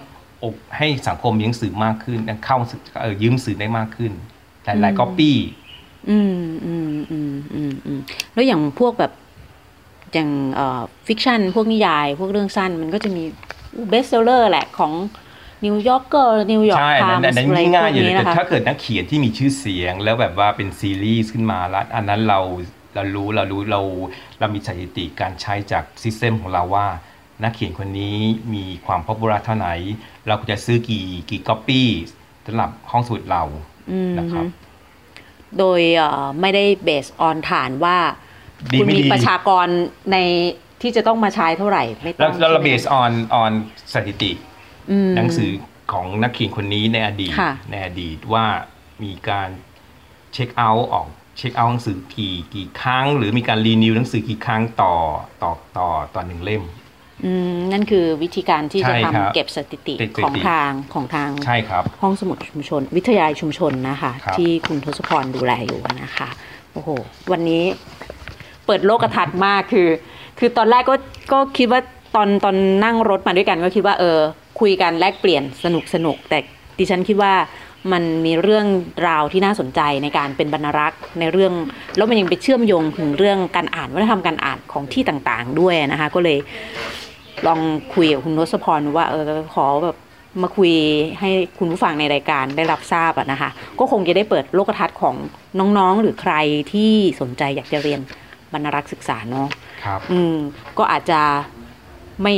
[0.43, 2.57] อกให้สังคมมีหนังสือมากขึ้นเข้า
[3.01, 4.11] เออยืมสื่อได้มากขึ้น
[4.65, 5.37] หลายๆก๊อปปี้
[6.09, 7.99] อืมอืมอืมอืมอืม
[8.33, 9.11] แล้วอย่างพวกแบบ
[10.14, 13.24] อย่างเอ่อฟิกชันพวกนิยาย พวกเรื่องสั้นมันก็จะมี
[13.89, 14.93] เบสเซลเลอร์แหละของ
[15.66, 22.39] นิวยอร์กเกอร์นิวยอร์กใช่ไทอันมนั้นอันนั้นส์อะไรยิ่งพง่ายวกอยู่นี้แต่นะคะถ้าเกิดนักเขียนที่มีชื่อเสียง แล้วแบบว่าเป็นซีรีส์ขึ้นมาแล้วอันนั้นเรา
[22.95, 23.82] เรารู้เรารู้เรา
[24.39, 26.88] เรามีสถิติการใช้จากซิสเต็มของเราว่า
[27.43, 28.18] นักเขียนคนนี้
[28.53, 29.70] มีความพ o p บูรเท่าไหน
[30.28, 31.88] เราก็จะซื้อกี่กี่ก๊อปปี้
[32.45, 33.43] สำหรับห้องสมุดเรา
[33.91, 34.45] อืมนะครับ
[35.58, 37.97] โดยเอ่อไม่ได้เบสออนฐานว่า
[38.74, 39.68] ดีคุณไม่มีดีประชากร
[40.12, 40.18] ใน
[40.82, 43.51] ที่จะต้องมาใช้เท่าไหร่ไม่ต้แล้อวงแล้วเราเบใช่สไหมออนออน
[43.93, 44.32] สถิติ
[44.91, 45.51] อืม หนังสือ
[45.91, 48.45] ของนักเขียนคนนี้ในอดีตค่ะ ในอดีตว่า
[49.03, 49.49] มีการ
[50.34, 54.93] เช็คเอาท์ออกเช็คเอาท์หนังสือกี่กี่ครั้ง หรือมีการรีนิวหนังสือกี่ครั้งต่อ
[55.43, 56.64] ต่อต่อต่อหนึ่งเล่ม
[57.26, 66.30] อืมนั่นคือวิธีการที่จะใช่ครับทำเก็บสถิติสถิติ ของทางของทาง ใช่ครับ ห้องสมุดชุมชน วิทยาลัยชุมชนนะคะ ครับ ที่คุณทศพรดูแลอยู่นะคะ
[66.74, 66.89] โอ้โห
[67.32, 67.64] วันนี้
[68.68, 69.88] เปิดโลกทัศน์มากคือ
[70.39, 70.95] คือตอนแรกก็
[71.34, 71.82] ก็คิดว่า
[72.15, 74.20] ตอนตอนนั่งรถมาด้วยกันก็คิดว่าเออ
[74.59, 76.38] คุยกันแลกเปลี่ยนสนุกสนุกแต่
[76.80, 77.34] ดิฉันคิดว่า
[77.91, 78.65] มันมีเรื่อง
[79.07, 81.53] ราวที่น่าสนใจในการเป็นบรรณรักษ์ในเรื่อง
[81.97, 86.38] แล้วมันยังไปเชื่อมโยงถึงเรื่องการอ่านวัฒนธรรมการอ่านของที่ต่างๆ ด้วยนะคะ ก็เลย
[87.47, 87.59] ลอง
[87.93, 89.97] คุยกับคุณทศพรว่าเออขอแบบ
[90.41, 90.72] มาคุย
[91.20, 93.49] ให้คุณผู้ฟังในรายการได้รับทราบอะนะคะ
[93.80, 95.15] ก็คงจะได้เปิดโลกทัศน์ของ
[95.59, 96.34] น้องๆ หรือใคร
[96.72, 96.91] ที่
[97.22, 97.99] สนใจอยากจะเรียน
[98.53, 99.47] บรรณารักษ์ศึกษาเนาะ
[99.83, 100.35] ครับอืม
[100.77, 101.21] ก็อาจจะ
[102.23, 102.33] ไม่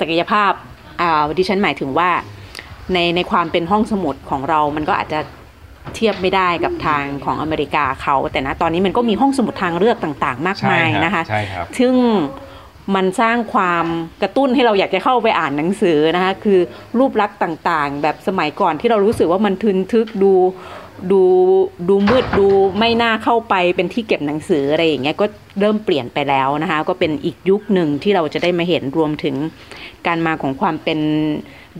[0.00, 0.52] ศักยภาพ
[1.00, 2.10] อ่าดิฉันหมายถึงว่า
[2.92, 5.20] ในในความเป็นห้องสมุดของเรา มันก็อาจจะ
[5.94, 11.94] เทียบไม่ได้กับทางของอเมริกาเขา แต่นะตอนนี้มันก็มีห้องสมุดทางเลือกต่าง ๆ มากใช่มายครับนะคะใช่ครับซึ่ง
[12.94, 13.86] มันสร้างความ
[14.22, 16.60] กระตุ้นให้เราอยากจะเข้าไปอ่านหนังสือนะคะ คือ
[16.98, 20.32] รูปลักษณ์ต่างๆ แบบสมัยก่อนที่เรารู้สึกว่ามันทึนทึกดู
[21.12, 21.22] ดู
[21.88, 22.46] ดูมืดดู
[22.78, 25.26] ไม่น่าเข้าไปเป็นที่เก็บหนังสืออะไรอย่างเงี้ยก็
[25.60, 29.34] เริ่มเปลี่ยนไปแล้วนะคะ ก็เป็นอีกยุคหนึ่งที่เราจะได้มาเห็นรวมถึง
[30.06, 30.98] การมาของความเป็น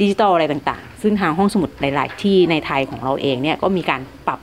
[0.01, 4.41] ดิจิทัลอะไรต่างๆ ซึ่งทางห้องสมุดหลาย ๆ ที่ในไทยของเราเองเนี่ยก็มีการปรับ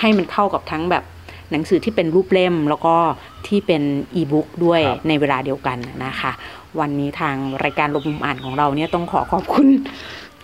[0.00, 1.04] ให้มันเข้ากับทั้งแบบ
[1.52, 2.96] หนังสือที่เป็นรูปเล่มแล้วก็
[3.46, 3.82] ที่เป็น
[4.14, 6.32] อีบุ๊กด้วยครับในเวลาเดียวกันนะคะ
[6.80, 9.68] วันนี้ทางรายการลมมุมอ่านของเราเนี่ยต้องขอขอบคุณ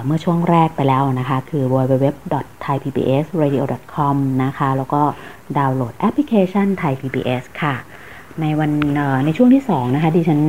[0.04, 5.02] เมื่อช่วงแรกไปแล้วนะคะ คือ www.thaipbsradio.com นะคะ แล้วก็
[5.58, 7.74] ดาวน์โหลดแอปพลิเคชันไทย PBS ค่ะ
[8.40, 8.70] ในวัน
[9.24, 10.40] ในช่วงที่ 2 นะคะ ดิฉัน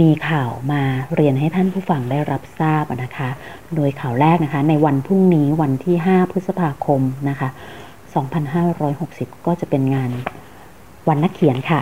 [0.00, 0.82] มีข่าวมา
[1.14, 3.28] เรียนให้ท่านผู้ฟังได้รับทราบนะคะ
[3.74, 7.48] โดยข่าวแรกนะคะ ในวันพรุ่งนี้วันที่ 5 พฤษภาคมนะคะ
[8.66, 10.10] 2560 ก็จะเป็นงาน
[11.08, 11.80] วันนักเขียนค่ะ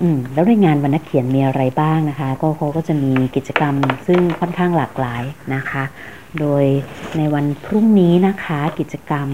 [0.00, 3.74] อืมแล้วในงานวันนักเขียนมีอะไรบ้างนะคะ ก็เขาก็จะมีกิจกรรม
[4.06, 5.22] ซึ่งค่อนข้างหลากหลาย
[5.54, 5.84] นะคะ
[6.40, 6.64] โดย
[7.16, 9.28] ในวันพรุ่งนี้นะคะกิจกรรม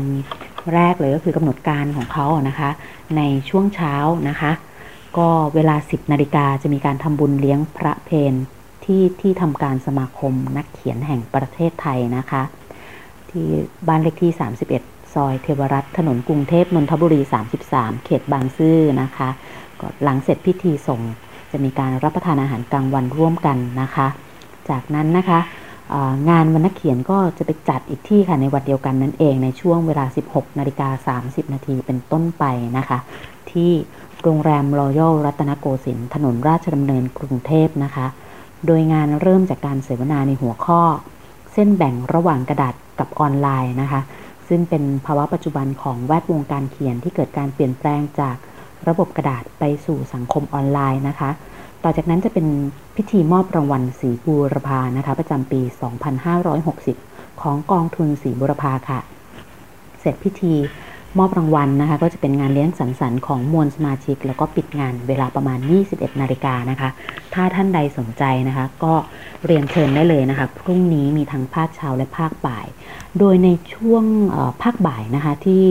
[0.74, 2.70] แรกเลยก็คือกำหนดการของเขานะคะ
[3.16, 3.94] ในช่วงเช้า
[4.28, 4.52] นะคะ
[5.18, 8.34] ก็เวลา 10นาฬิกาจะมีการทำบุญเลี้ยงพระเพน
[8.84, 12.42] ที่ที่ทำการสมาคมนักเขียนแห่งประเทศไทยนะคะ
[13.30, 13.46] ที่
[13.88, 14.32] บ้านเลขที่
[14.74, 17.20] 31 ซอยเทวรัตน์ถนนกรุงเทพนนทบุรี
[17.62, 19.28] 33 เขตบางซื่อนะคะ
[19.82, 21.00] ก็หลังเสร็จพิธีส่ง
[21.52, 24.06] จะมีการรับประทานอาหารกลางวันร่วมกันนะคะ
[24.70, 25.40] จากนั้นนะคะ
[26.30, 32.44] งานวันนักเขียนก็จะไปจัดอีกที่ค่ะในวันเดียวกันนั่นเองในช่วงเวลา 16นาฬิกา30 นาทีเป็นต้นไป
[32.78, 32.98] นะคะ
[33.50, 33.70] ที่
[34.22, 38.06] โรงแรมรอยัลรัตนโกสินทร์ถนนราชดำเนินกรุงเทพนะคะ
[38.66, 40.80] โดยงานเริ่มจากการเสวนาในหัวข้อ
[41.52, 44.00] เส้นแบ่งระหว่างกระดาษกับออนไลน์นะคะ
[44.48, 48.36] ซึ่งเป็นภาวะปัจจุบันของแวดวงการเขียนที่เกิดการเปลี่ยนแปลงจาก
[48.88, 51.30] ระบบกระดาษไปสู่สังคมออนไลน์นะคะ
[51.84, 52.46] ต่อจากนั้นจะเป็น
[52.96, 55.60] พิธีมอบรางวัลสีบูรพานะคะประจำปี
[56.90, 59.00] 2560 ของกองทุนสีบุรพาค่ะ
[60.00, 60.54] เสร็จพิธี
[61.18, 65.58] มอบรางวัลนะคะ ก็จะเป็นงานเลี้ยงสังสรรค์ของมวลสมาชิก แล้วก็ปิดงานเวลาประมาณ
[65.90, 66.88] 21 นาฬิกานะคะ
[67.34, 68.94] ถ้าท่านใดสนใจนะคะ ก็
[69.46, 72.66] เรียนเชิญได้เลยนะคะ พรุ่งนี้มีทั้งภาคเช้าและภาคบ่าย
[73.18, 74.04] โดยในช่วง
[74.62, 75.64] ภาคบ่ายนะคะที่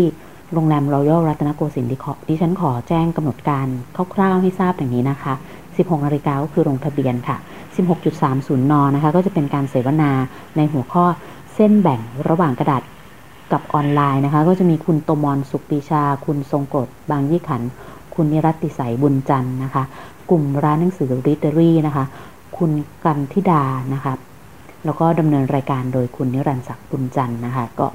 [0.53, 1.91] โรงแรมรอยัลรัตนโกสินทร์
[2.29, 3.67] ดิฉันขอแจ้งกำหนดการ
[4.13, 5.33] คร่าวๆให้ทราบอย่างนี้นะคะ
[5.69, 7.37] 16นาฬิกาก็คือลงทะเบียนค่ะ
[7.99, 10.11] 16.30 น นะคะ ก็จะเป็นการเสวนา
[10.57, 11.05] ในหัวข้อ
[11.55, 12.81] เส้นแบ่งระหว่างกระดาษ
[13.51, 17.61] กับออนไลน์นะคะ ก็จะมีคุณโตมอนสุขปีชา คุณทรงกรดบางยี่ขัน
[18.15, 19.83] คุณนิรัติสัยบุญจันทร์นะคะ
[20.29, 22.05] กลุ่มร้านหนังสือริเตอรี่นะคะ
[22.57, 22.71] คุณ
[23.03, 24.13] กันทิดานะคะ
[24.85, 27.87] แล้วก็ดำเนินรายการโดยคุณนิรันดร์ศักดิ์บุญจันทร์นะคะ ก็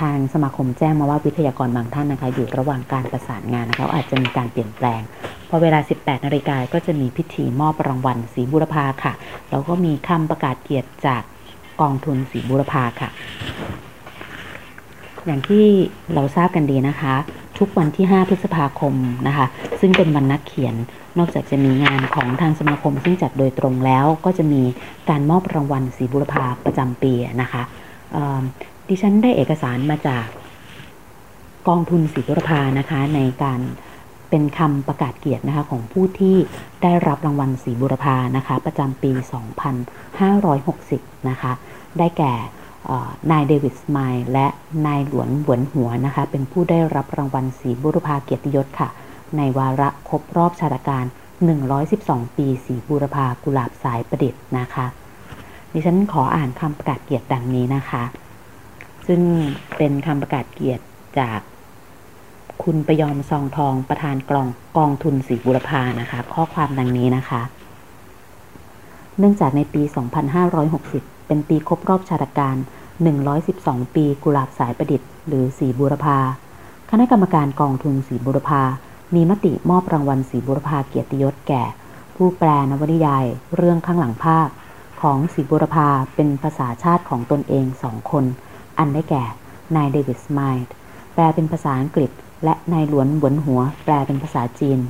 [0.00, 5.00] ทางสมาคมแจ้งมาว่าวิทยากรบางท่านนะคะ อยู่ระหว่างการประสานงานนะคะอาจจะมีการเปลี่ยนแปลง
[5.48, 9.12] พอเวลา 18 นาฬิกาก็จะมีพิธีมอบรางวัลสีบุรพาค่ะ
[9.50, 11.22] แล้วก็มีคำประกาศเกียรติจาก
[11.80, 13.10] กองทุนสีบุรพาค่ะ
[15.26, 15.64] อย่างที่
[16.14, 17.14] เราทราบกันดีนะคะ
[17.58, 18.94] ทุกวันที่ 5 พฤษภาคม
[19.26, 19.46] นะคะ
[19.80, 20.74] ซึ่งเป็นวันนักเขียน
[21.18, 24.62] นอกจากจะมีงานของทางสมาคมซึ่งจัดโดยตรงแล้วก็จะมี
[25.08, 27.62] การมอบรางวัลสีบุรพาประจำปีนะคะ
[28.88, 30.26] ดิฉันได้เอกสารมาจาก
[31.68, 33.60] กองทุนศรีบุรพานะคะ ในการ
[34.30, 36.36] เป็นคำประกาศเกียรตินะคะของผู้ที่
[36.82, 39.12] ได้รับรางวัลศรีบุรพานะคะ ประจำปี
[40.40, 41.52] 2560 นะคะ
[41.98, 42.32] ได้แก่
[43.30, 44.46] นายเดวิดสไมล์และ
[44.86, 48.88] นายหลวนหวนหัวนะคะ เป็นผู้ได้รับรางวัลศรีบุรพาเกียรติยศค่ะ
[49.36, 51.04] ในวาระครบรอบชาตการ
[51.70, 54.86] 112 ปีศรีบุรพากุหลาบสายประดิษฐ์นะคะ
[55.72, 58.02] ดิฉันขออ่านคำประกาศเกียรติดังนี้นะคะ
[59.06, 59.20] ซึ่ง
[59.76, 60.84] เป็นคำประกาศเกียรติ
[61.18, 61.40] จาก
[62.62, 67.42] คุณประยอมซองทองประธานกองกองทุนสีบุรพานะคะ ข้อความดังนี้นะคะ
[69.18, 69.82] เนื่องจากในปี
[70.54, 72.56] 2560 เป็นปีครบรอบชาตการ
[73.24, 76.18] 112 ปีกุหลาบสายประดิษฐ์หรือสีบุรพา
[76.90, 78.62] คณะกรรมการกองทุนสีบุรพา
[79.14, 81.62] มีมติมอบรางวัลสีบุรพาเกียรติยศแก่
[82.16, 83.24] ผู้ผู้แปลนวนิยาย
[83.56, 84.48] เรื่องข้างหลังภาพ
[85.02, 88.24] ของศรีบุรพาเป็นภาษาชาติของตนเองสองคน
[88.78, 89.24] อันได้แก่
[89.76, 90.72] นายเดวิดสไมด์
[91.14, 92.10] แปลเป็นภาษาอังกฤษ
[92.44, 94.80] และนายหลวนบวนหัว แปลเป็นภาษาจีน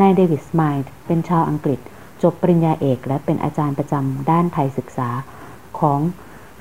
[0.00, 1.80] นายเดวิดสไมด์เป็นชาวอังกฤษ
[2.22, 5.08] จบปริญญาเอกและเป็นอาจารย์ประจำด้านไทยศึกษา
[5.78, 6.00] ของ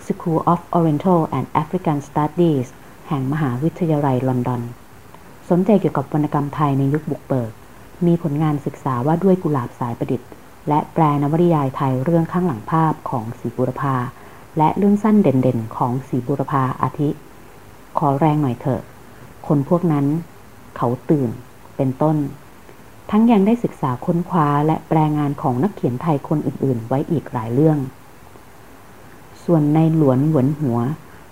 [0.05, 2.67] School of Oriental and African Studies
[3.07, 4.61] แห่งมหาวิทยาลัยลอนดอน
[5.49, 7.51] สนใจเกี่ยวกับวรรณกรรมไทยในยุคบุกเบิก
[8.05, 10.29] มีผลงานศึกษาว่าด้วยกุหลาบสายประดิษฐ์
[10.67, 13.95] และแปลนวนิยายไทยเรื่องข้างหลังภาพของสีบุรพา
[14.57, 17.09] และเรื่องสั้นเด่นๆ ของสีบุรพาอาทิ
[17.97, 18.81] ขอแรงหน่อยเถอะ
[19.47, 20.05] คนพวกนั้น
[20.77, 21.29] เขาตื่น
[21.77, 22.17] เป็นต้น
[23.11, 27.77] ทั้งยังได้ศึกษาค้นคว้าและแปลงานของนักเขียนไทยคนอื่นๆ ไว้อีกหลายเรื่อง
[29.43, 30.79] ส่วนในหลวนหวนหัว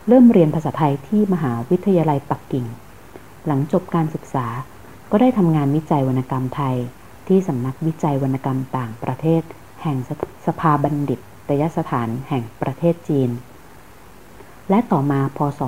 [0.07, 2.65] เริ่มเรียนภาษาไทยที่มหาวิทยาลัยปักกิ่ง
[3.47, 4.47] หลังจบการศึกษา
[5.11, 6.75] ก็ได้ทำงานวิจัยวรรณกรรมไทย
[7.27, 9.41] ที่สำนักวิจัยวรรณกรรมต่างประเทศ
[9.81, 9.97] แห่ง
[10.45, 11.19] สภาบัณฑิต
[11.49, 13.29] ตยสถานแห่งประเทศจีน
[14.69, 15.61] และต่อมาพศ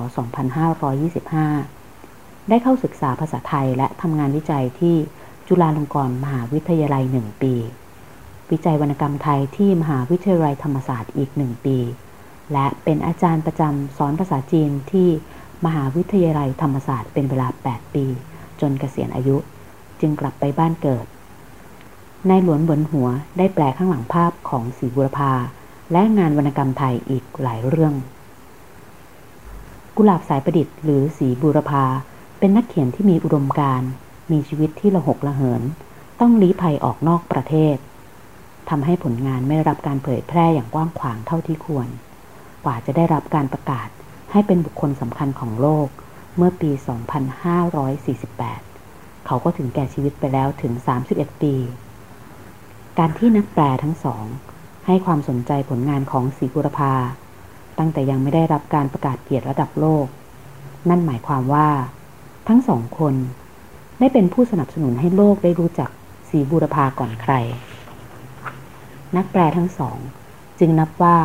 [1.62, 4.96] 2525 ได้เข้าศึกษาภาษาไทยและทำงานวิจัยที่
[5.48, 7.54] จุฬาลงกรณ์มหาวิทยาลัยหนึ่งปี
[8.50, 11.78] วิจัยวรรณกรรมไทยที่มหาวิทยาลัยธรรมศาสตร์อีกหนึ่งปี
[12.52, 15.08] และเป็นอาจารย์ประจำสอนภาษาจีนที่
[15.64, 18.06] มหาวิทยาลัยธรรมศาสตร์เป็นเวลา 8 ปี
[18.60, 19.36] จนเกษียณอายุ
[20.00, 21.06] จึงกลับไปบ้านเกิด
[22.28, 23.08] นายหลวนบนหัว
[23.38, 25.32] ได้แปลข้างหลังภาพของศรีบุรพา
[25.92, 27.94] และงานวรรณกรรมไทยอีกหลายเรื่อง
[29.96, 31.84] กุหลาบสายประดิษฐ์หรือสีบุรพา
[32.38, 33.82] เป็นนักเขียนที่มีอุดมการ
[34.32, 35.62] มีชีวิตที่ละหกละเหิน
[36.20, 37.76] ต้องลี้ภัยออกนอกประเทศ
[38.68, 41.88] ทำให้ผลงานไม่ได้รับการเผยแพร่อย่างกว้างขวางเท่าที่ควร
[42.64, 43.88] กว่าจะได้รับการประกาศ
[44.32, 45.88] ให้เป็นบุคคลสำคัญของโลก
[46.36, 46.70] เมื่อปี
[48.38, 50.72] 2548 เขาก็ถึงแก่ชีวิตไปแล้วถึง
[51.08, 51.54] 31 ปี
[52.98, 54.24] การที่นักแปลทั้งสอง
[54.86, 56.92] ให้ความสนใจผลงานของศรีบุรพา
[57.78, 60.06] ตั้งแต่ยังไม่ได้รับการประกาศเกียรติระดับโลก
[60.88, 61.68] นั่นหมายความว่า
[62.48, 63.14] ทั้งสองคน
[63.98, 65.90] ได้เป็นผู้สนับสนุนให้โลกได้รู้จัก
[66.30, 67.34] ศรีบุรพาก่อนใคร
[69.16, 69.98] นักแปลทั้งสอง
[70.58, 71.16] จึงนับว่า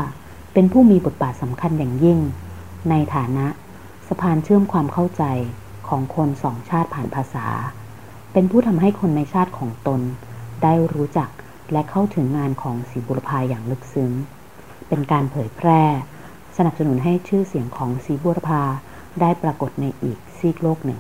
[0.54, 2.20] เป็นผู้มีบทบาทสำคัญอย่างยิ่ง
[2.90, 3.48] ในฐานะ
[4.08, 5.24] สะพานเชื่อมความเข้าใจ
[5.88, 7.46] ของคนสองชาติผ่านภาษา
[8.34, 10.02] เป็นผู้ทำให้คนในชาติของตน
[10.64, 11.30] ได้รู้จัก
[11.72, 14.12] และเข้าถึงงานของศรีบุรพาอย่างลึกซึ้ง
[14.88, 15.82] เป็นการเผยแพร่
[16.58, 18.62] สนับสนุนให้ชื่อเสียงของศรีบุรพา
[19.22, 21.00] ได้ปรากฏในอีกซีกโลกหนึ่ง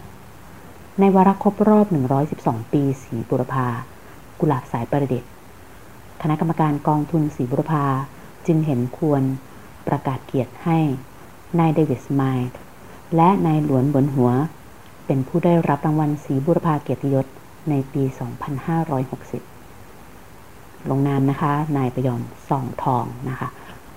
[0.99, 1.87] ในวาระครบรอบ
[2.29, 3.67] 112 ปีศรีบุรพา
[4.39, 5.31] กุหลาบสายประดิษฐ์
[6.21, 7.85] คณะกรรมการกองทุนศรีบุรพา
[8.47, 9.23] จึงเห็นควร
[9.87, 10.79] ประกาศเกียรติให้
[11.59, 12.49] นายเดวิดสไมล์
[13.15, 14.31] และนายหลวนบนหัว
[15.05, 17.25] เป็นผู้ได้รับรางวัลศรีบุรพาเกียรติยศ
[17.69, 19.56] ในปี 2560
[20.89, 23.47] ลงนามนะคะ นายประยอมส่องทองนะคะ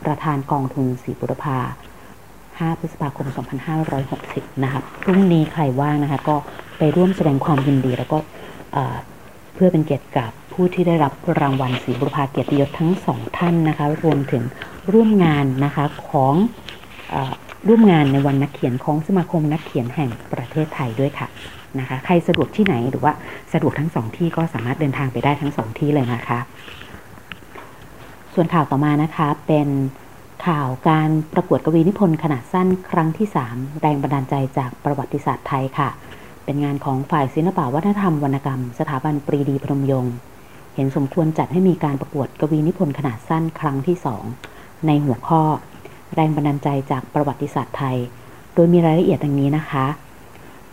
[0.05, 1.59] ประธานกองทุนศรีบุรพา
[2.21, 3.27] 5 พฤษภาคม
[3.95, 6.37] 2560 นะคะพรุ่งนี้ใครว่างนะคะ ก็
[6.79, 8.19] ไปร่วมแสดงความยินดีแล้วก็
[9.55, 14.43] เพื่อเป็นเกียรติกับผู้ที่ได้รับรางวัลศรีบุรพาเกียรติยศทั้งสองท่านนะคะ รวมถึง
[14.93, 16.35] ร่วมงานนะคะของ
[17.15, 17.17] อ
[17.69, 21.29] ร่วมงานในวันนักเขียนของสมาคมนักเขียนแห่งประเทศไทยด้วยค่ะ
[21.79, 23.13] นะคะ ใครสะดวกที่ไหนหรือว่า
[23.53, 26.39] สะดวกทั้งสองที่ก็สามารถเดินทางไปได้ทั้งสองที่เลยนะคะ
[28.35, 29.69] ส่วนข่าวต่อมานะคะเป็น
[30.47, 35.89] ข่าวการประกวดกวีนิพนธ์ขนาดสั้นครั้งที่ 3 แรงบันดาลใจจากประวัติศาสตร์ไทยค่ะ
[36.45, 40.15] เป็นงานของฝ่ายศิลปวัฒนธรรมวรรณกรรม สถาบันปรีดีพนมยงค์
[40.75, 43.97] เห็นสมควรจัดให้มีการประกวดกวีนิพนธ์ขนาดสั้นครั้งที่
[44.41, 45.43] 2 ในหัวข้อ
[46.15, 47.97] แรงบันดาลใจจากประวัติศาสตร์ไทย
[48.55, 49.87] โดยมีรายละเอียดดังนี้นะคะ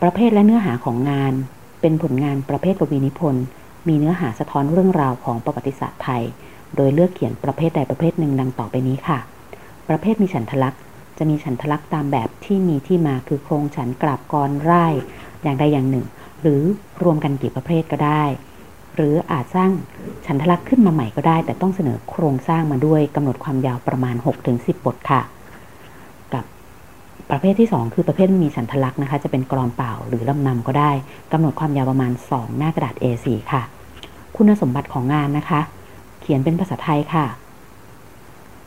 [0.02, 1.34] ประเภทและเนื้อหาของงาน
[1.82, 3.45] เป็นผลงานประเภทกวีนิพนธ์
[3.88, 6.24] มีเนื้อหาสะท้อนเรื่องราวของประวัติศาสตร์ไทย
[6.76, 9.20] โดยเลือกเขียนประเภทใดประเภทหนึ่งดังต่อไปนี้ค่ะ
[9.89, 10.82] ประเภทมีฉันทลักษณ์
[11.18, 14.86] จะมีฉันทลักษณ์ตามแบบที่มีที่มาคือโครงฉันกราบกรไร่
[15.43, 16.06] อย่างใดอย่างหนึ่ง
[16.41, 16.62] หรือ
[17.04, 18.24] รวมกันกี่ประเภทก็ได้
[18.95, 19.72] หรืออาจสร้าง
[20.26, 24.16] ฉันทลักษณ์ขึ้นมาใหม่ก็ได้ แต่ต้องเสนอโครงสร้างมาด้วยกำหนดความยาวประมาณ
[24.50, 25.22] 6-10 บทค่ะ
[27.30, 30.91] ประเภทที่ 2 คือประเภทมีฉันทลักษณ์นะคะ จะเป็นกรอนเปล่าหรือลำนำก็ได้
[31.32, 33.61] กำหนดความยาวประมาณ 2 หน้ากระดาษ A4 ค่ะ
[34.36, 35.61] คุณสมบัติของงานนะคะ
[36.21, 37.25] เขียนเป็นภาษาไทยค่ะ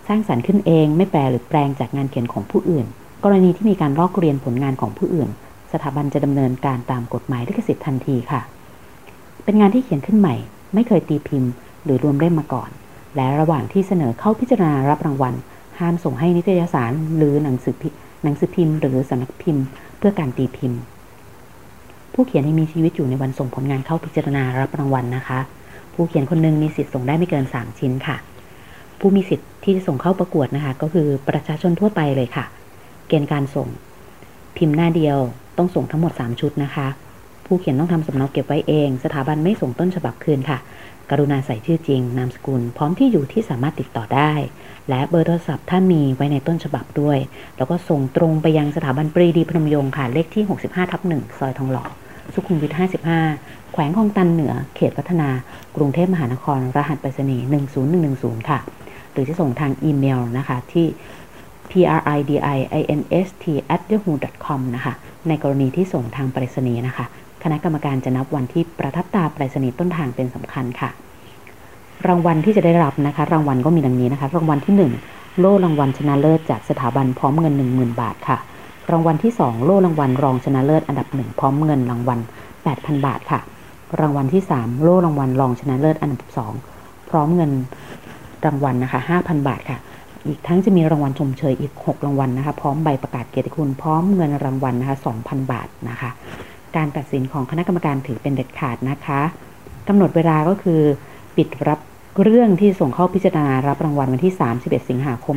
[0.09, 2.87] สร้างสรรค์ขึ้นเองไม่แปลหรือแปลงจากงานเขียนของผู้อื่น
[3.25, 5.29] กรณีที่มีการลอกเรียนผลงานของผู้อื่น
[5.73, 8.41] สถาบันจะดำเนินการตามกฎหมายลิขสิทธิ์ทันทีค่ะ
[9.45, 10.35] เป็นงานที่เขียนขึ้นใหม่
[10.75, 11.53] ไม่เคยตีพิมพ์
[11.85, 12.71] หรือรวมเล่มมาก่อน
[13.17, 15.35] และระหว่างที่เสนอเข้าพิจารณารับรางวัล
[15.79, 17.89] ห้ามส่งให้นิตยสารหรือหนังสือพิ
[18.23, 19.65] หนังสือพิมพ์หรือสำนักพิมพ์
[19.99, 20.81] เพื่อการตีพิมพ์
[22.15, 25.41] ผู้เขียนให้มีชีวิตอยู่ในวันส่งผลงานเข้าพิจารณารับรางวัลนะคะ
[25.95, 28.17] ผู้เขียนคนหนึ่งมีสิทธิ์ส่งได้ไม่เกิน 3 ชิ้นค่ะ
[28.99, 32.45] ผู้มีสิทธิ์ที่จะส่งเข้าประกวดนะคะ ก็คือประชาชนทั่วไปเลยค่ะ
[33.09, 33.69] เกณฑ์การส่ง
[34.57, 35.19] พิมพ์หน้าเดียว
[35.59, 36.87] ต้องส่งทั้งหมด 3 ชุดนะคะ
[37.47, 40.59] ผู้เขียนต้องทำสำเนาเก็บไว้เอง สถาบันไม่ส่งต้นฉบับคืนค่ะ
[41.11, 44.33] กรุณาใส่ชื่อจริง นามสกุล พร้อมที่อยู่ที่สามารถติดต่อได้
[44.91, 47.19] และเบอร์โทรศัพท์ถ้านมีไว้ในต้นฉบับด้วย
[47.57, 51.85] แล้วก็ส่งตรงไปยังสถาบันปรีดีพนมยงค์ค่ะ เลขที่ 65ทับ1ซอยทองหล่อ
[52.35, 52.73] สุขุมวิท
[53.21, 55.29] 55 แขวงคลองตันเหนือ เขตพัฒนา
[55.77, 57.45] กรุงเทพมหานคร รหัสไปรษณีย์
[57.99, 58.59] 10110 ค่ะ
[59.13, 60.87] หรือจะส่งทางอีเมลนะคะที่
[61.71, 64.95] pridi.inst@yahoo.com นะคะ
[65.29, 67.05] ในกรณีที่ส่งทางไปรษณีย์นะคะ
[67.43, 70.91] คณะกรรมการจะนับวันที่ประทับตาไปรษณีย์ต้นทางเป็นสำคัญค่ะ
[72.09, 78.37] รางวัลที่จะได้รับนะคะ รางวัลก็มีดังนี้นะคะ รางวัลที่ 1 โล่รางวัลชนะเลิศจากสถาบันพร้อมเงิน 10,000 บาทค่ะ
[78.91, 82.19] รางวัลที่ 2 โล่รางวัลรองชนะเลิศอันดับหนึ่งพร้อมเงินรางวัล
[82.63, 83.41] 8,000 บาทค่ะ
[84.01, 86.29] รางวัลที่ 3 โล่รางวัลรองชนะเลิศอันดับ
[86.69, 87.51] 2 พร้อมเงิน
[88.45, 89.79] รางวัลนะคะ 5,000 บาทค่ะ
[90.27, 96.11] อีกทั้งจะมีรางวัลชมเชยอีก 6 รางวัลนะคะ พร้อมใบประกาศเกียรติคุณ พร้อมเงินรางวัลนะคะ 2,000 บาทนะคะ
[96.77, 99.21] การตัดสินของคณะกรรมการถือเป็นเด็ดขาดนะคะ
[99.89, 100.81] กำหนดเวลาก็คือ
[101.37, 101.81] ปิดรับ
[102.23, 105.37] เรื่องที่ส่งเข้าพิจารณารับรางวัลวันที่ 31 สิงหาคม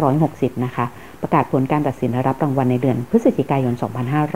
[0.00, 0.84] 2560 นะคะ
[1.22, 3.74] ประกาศผลการตัดสินและรับรางวัลในเดือนพฤศจิกายน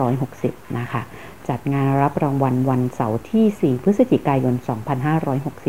[0.07, 1.01] 2560 นะคะ
[1.49, 4.53] จัดงานรับรางวัลวันเสาร์ที่ 4 พฤศจิกายน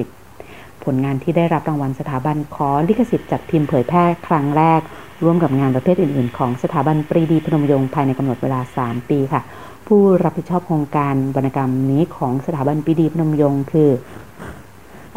[0.04, 4.80] 2560 ผลงานที่ได้รับรางวัลสถาบันขอลิขสิทธิ์จัดพิมพ์เผยแพร่ครั้งแรก
[5.24, 9.42] ร่วมกับงานประเภทอื่น ๆ ของสถาบันปรีดีพนมยงค์ภายในกำหนดเวลา 3 ปีค่ะ
[9.86, 13.90] ผู้รับผิดชอบโครงการวรรณกรรมนี้ของสถาบันปรีดีพนมยงค์คือ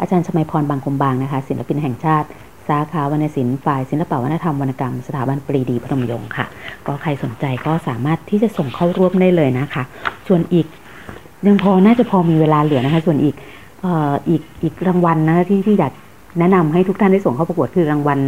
[0.02, 2.26] อาจารย์ชมัยพรบางคมบางนะคะ ศิลปินแห่งชาติ
[2.68, 6.46] สาขาวรรณศิลป์ฝ่ายศิลปวัฒนธรรมวรรณกรรม สถาบันปรีดีพนมยงค์ค่ะ
[6.86, 9.82] ก็ใครสนใจก็สามารถที่จะส่งเข้าร่วมได้เลยนะคะ
[10.28, 10.66] ส่วนอีก
[11.46, 13.34] ยังพอน่าจะพอมีเวลาเหลือนะคะ ส่วนอีก
[13.84, 13.86] อ,
[14.28, 15.92] อีกอีกรางวัลนะที่ที่อยาก
[16.38, 18.18] แนะนำให้ทุกท่านได้ส่งเข้าประกวดคือรางวัล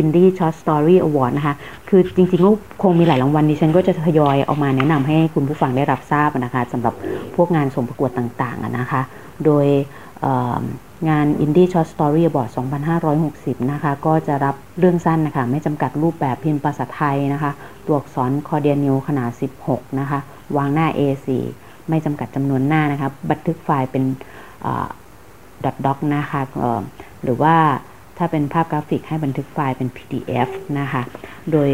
[0.00, 1.54] Indie Short Story Award นะคะ
[1.88, 2.50] คือจริงๆก็
[2.82, 6.94] คงมีหลายรางวัลดิฉันก็จะทยอยเอามาแนะนำให้คุณผู้ฟังได้รับทราบนะคะสำหรับ
[7.36, 9.00] พวกงานส่งประกวดต่างๆอะนะคะ
[9.44, 9.66] โดย
[11.08, 12.50] งาน Indie Short Story Award
[13.10, 17.52] 2560 นะคะ ก็จะรับเรื่องสั้นนะคะ ไม่จำกัดรูปแบบพิมพ์ภาษาไทยนะคะ
[17.86, 19.30] ตัวอักษรคอเดียนิวขนาด
[19.64, 20.18] 16 นะคะ
[20.56, 21.28] วางหน้า A4
[21.88, 24.04] ไม่จำกัดจำนวนหน้านะคะ บันทึกไฟล์เป็น
[25.64, 26.40] dot doc นะคะ
[27.24, 27.54] หรือว่า
[28.18, 30.48] ถ้าเป็นภาพกราฟิกให้บันทึกไฟล์เป็น PDF
[30.78, 31.02] นะคะ
[31.52, 31.70] โดย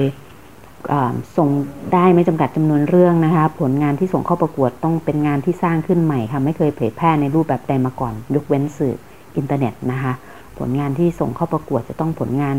[1.36, 1.48] ส่ง
[1.94, 8.96] ได้ไม่จำกัดจำนวนเรื่องนะคะ ผลงานที่ส่งเข้าประกวดต้องเป็นงานที่สร้างขึ้นใหม่ค่ะ ไม่เคยเผยแพร่ในรูปแบบใดมาก่อน ยกเว้นสื่อ
[9.38, 10.12] อินเทอร์เน็ตนะคะ
[10.58, 12.56] ผลงานที่ส่งเข้าประกวดจะต้องผลงาน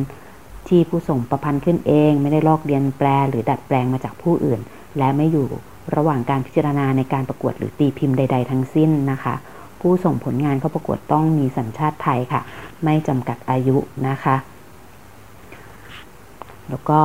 [0.67, 4.59] ที่ผู้ส่งประพันธ์ขึ้นเอง ไม่ได้ลอกเลียนแปลหรือดัดแปลงมาจากผู้อื่น
[4.97, 5.47] และไม่อยู่
[5.95, 9.35] ระหว่างการพิจารณาในการประกวดหรือตีพิมพ์ใด ๆ ทั้งสิ้นนะคะ
[9.81, 12.41] ผู้ส่งผลงานเข้าประกวดต้องมีสัญชาติไทยค่ะ
[12.83, 13.77] ไม่จำกัดอายุ
[14.07, 14.35] นะคะ
[16.69, 16.99] แล้วก็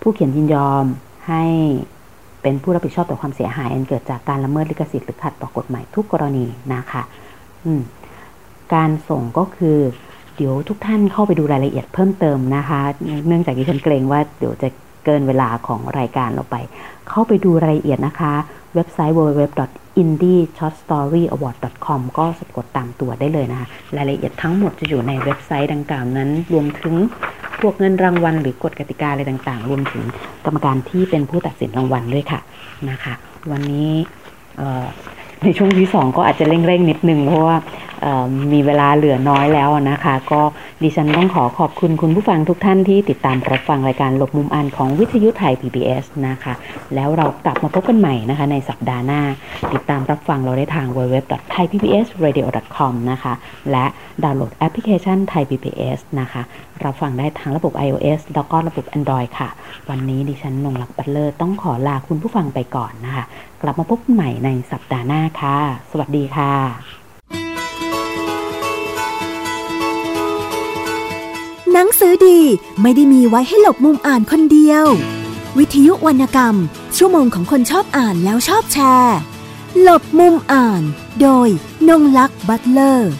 [0.00, 0.84] ผู้เขียนยินยอม
[1.28, 1.44] ให้
[2.42, 7.02] เป็นผู้รับผิดชอบต่อความเสียหายอันเกิดจากการละเมิดลิขสิทธิ์หรือขัดต่อกฎหมายทุกกรณีนะคะ
[7.64, 7.80] อืม
[8.74, 9.78] การส่งก็คือ
[10.36, 12.80] เดี๋ยวทุกท่านเข้าไปดูรายละเอียดเพิ่มเติมนะคะ
[13.26, 14.68] เนื่องจากที่ฉันเกรงว่าเดี๋ยวจะ
[15.04, 16.56] เกินเวลาของรายการเราไป
[17.08, 18.34] เข้าไปดูรายละเอียดนะคะ
[18.74, 26.94] เว็บไซต์ www.indieshortstoryaward.com ก็สะกดตามตัวได้เลยนะคะ รายละเอียดทั้งหมดจะอยู่ในเว็บไซต์ดังกล่าวนั้น รวมถึง
[27.60, 30.02] พวกเงินรางวัลหรือกฎกติกาอะไรต่างๆ รวมถึง
[30.44, 32.40] กรรมการที่เป็นผู้ตัดสินรางวัลด้วยค่ะ
[32.90, 33.14] นะคะ
[33.50, 33.90] วันนี้
[35.44, 37.56] ในช่วงที่สองก็อาจจะเร่งๆนิดนึงเพราะว่า
[38.52, 40.42] มีเวลาเหลือน้อยแล้วนะคะ ก็
[40.82, 46.54] ดิฉันต้องขอขอบคุณคุณผู้ฟังทุกท่านที่ติดตามรับฟังรายการหลบมุมอ่านของวิทยุไทย PBS นะคะ
[46.94, 49.22] แล้วเรากลับมาพบกันใหม่นะคะในสัปดาห์หน้า
[49.72, 53.32] ติดตามรับฟังเราได้ทาง www.thaipbsradio.com นะคะ
[53.70, 53.84] และ
[54.24, 56.42] ดาวน์โหลดแอปพลิเคชัน Thai PBS นะคะ
[56.84, 59.48] รับฟังได้ทั้งระบบ iOS แล้วก็ระบบ Android ค่ะ
[59.90, 63.24] วันนี้ดิฉันนงลักษ์บัตเลอร์ต้องขอลาคุณผู้ฟังไปก่อนนะคะ
[63.62, 65.58] กลับมาพบกันใหม่ในสัปดาห์หน้าค่ะ
[65.90, 66.54] สวัสดีค่ะ
[71.72, 72.40] หนังสือดี
[72.82, 74.86] ไม่ได้มีไว้ให้หลบมุมอ่านคนเดียว
[75.58, 76.56] วิทยุวรรณกรรม
[76.96, 79.18] ชั่วโมงของคนชอบอ่านแล้วชอบแชร์
[79.82, 80.82] หลบมุมอ่าน
[81.20, 81.48] โดย
[81.88, 83.12] นงลักษ์บัตเลอร์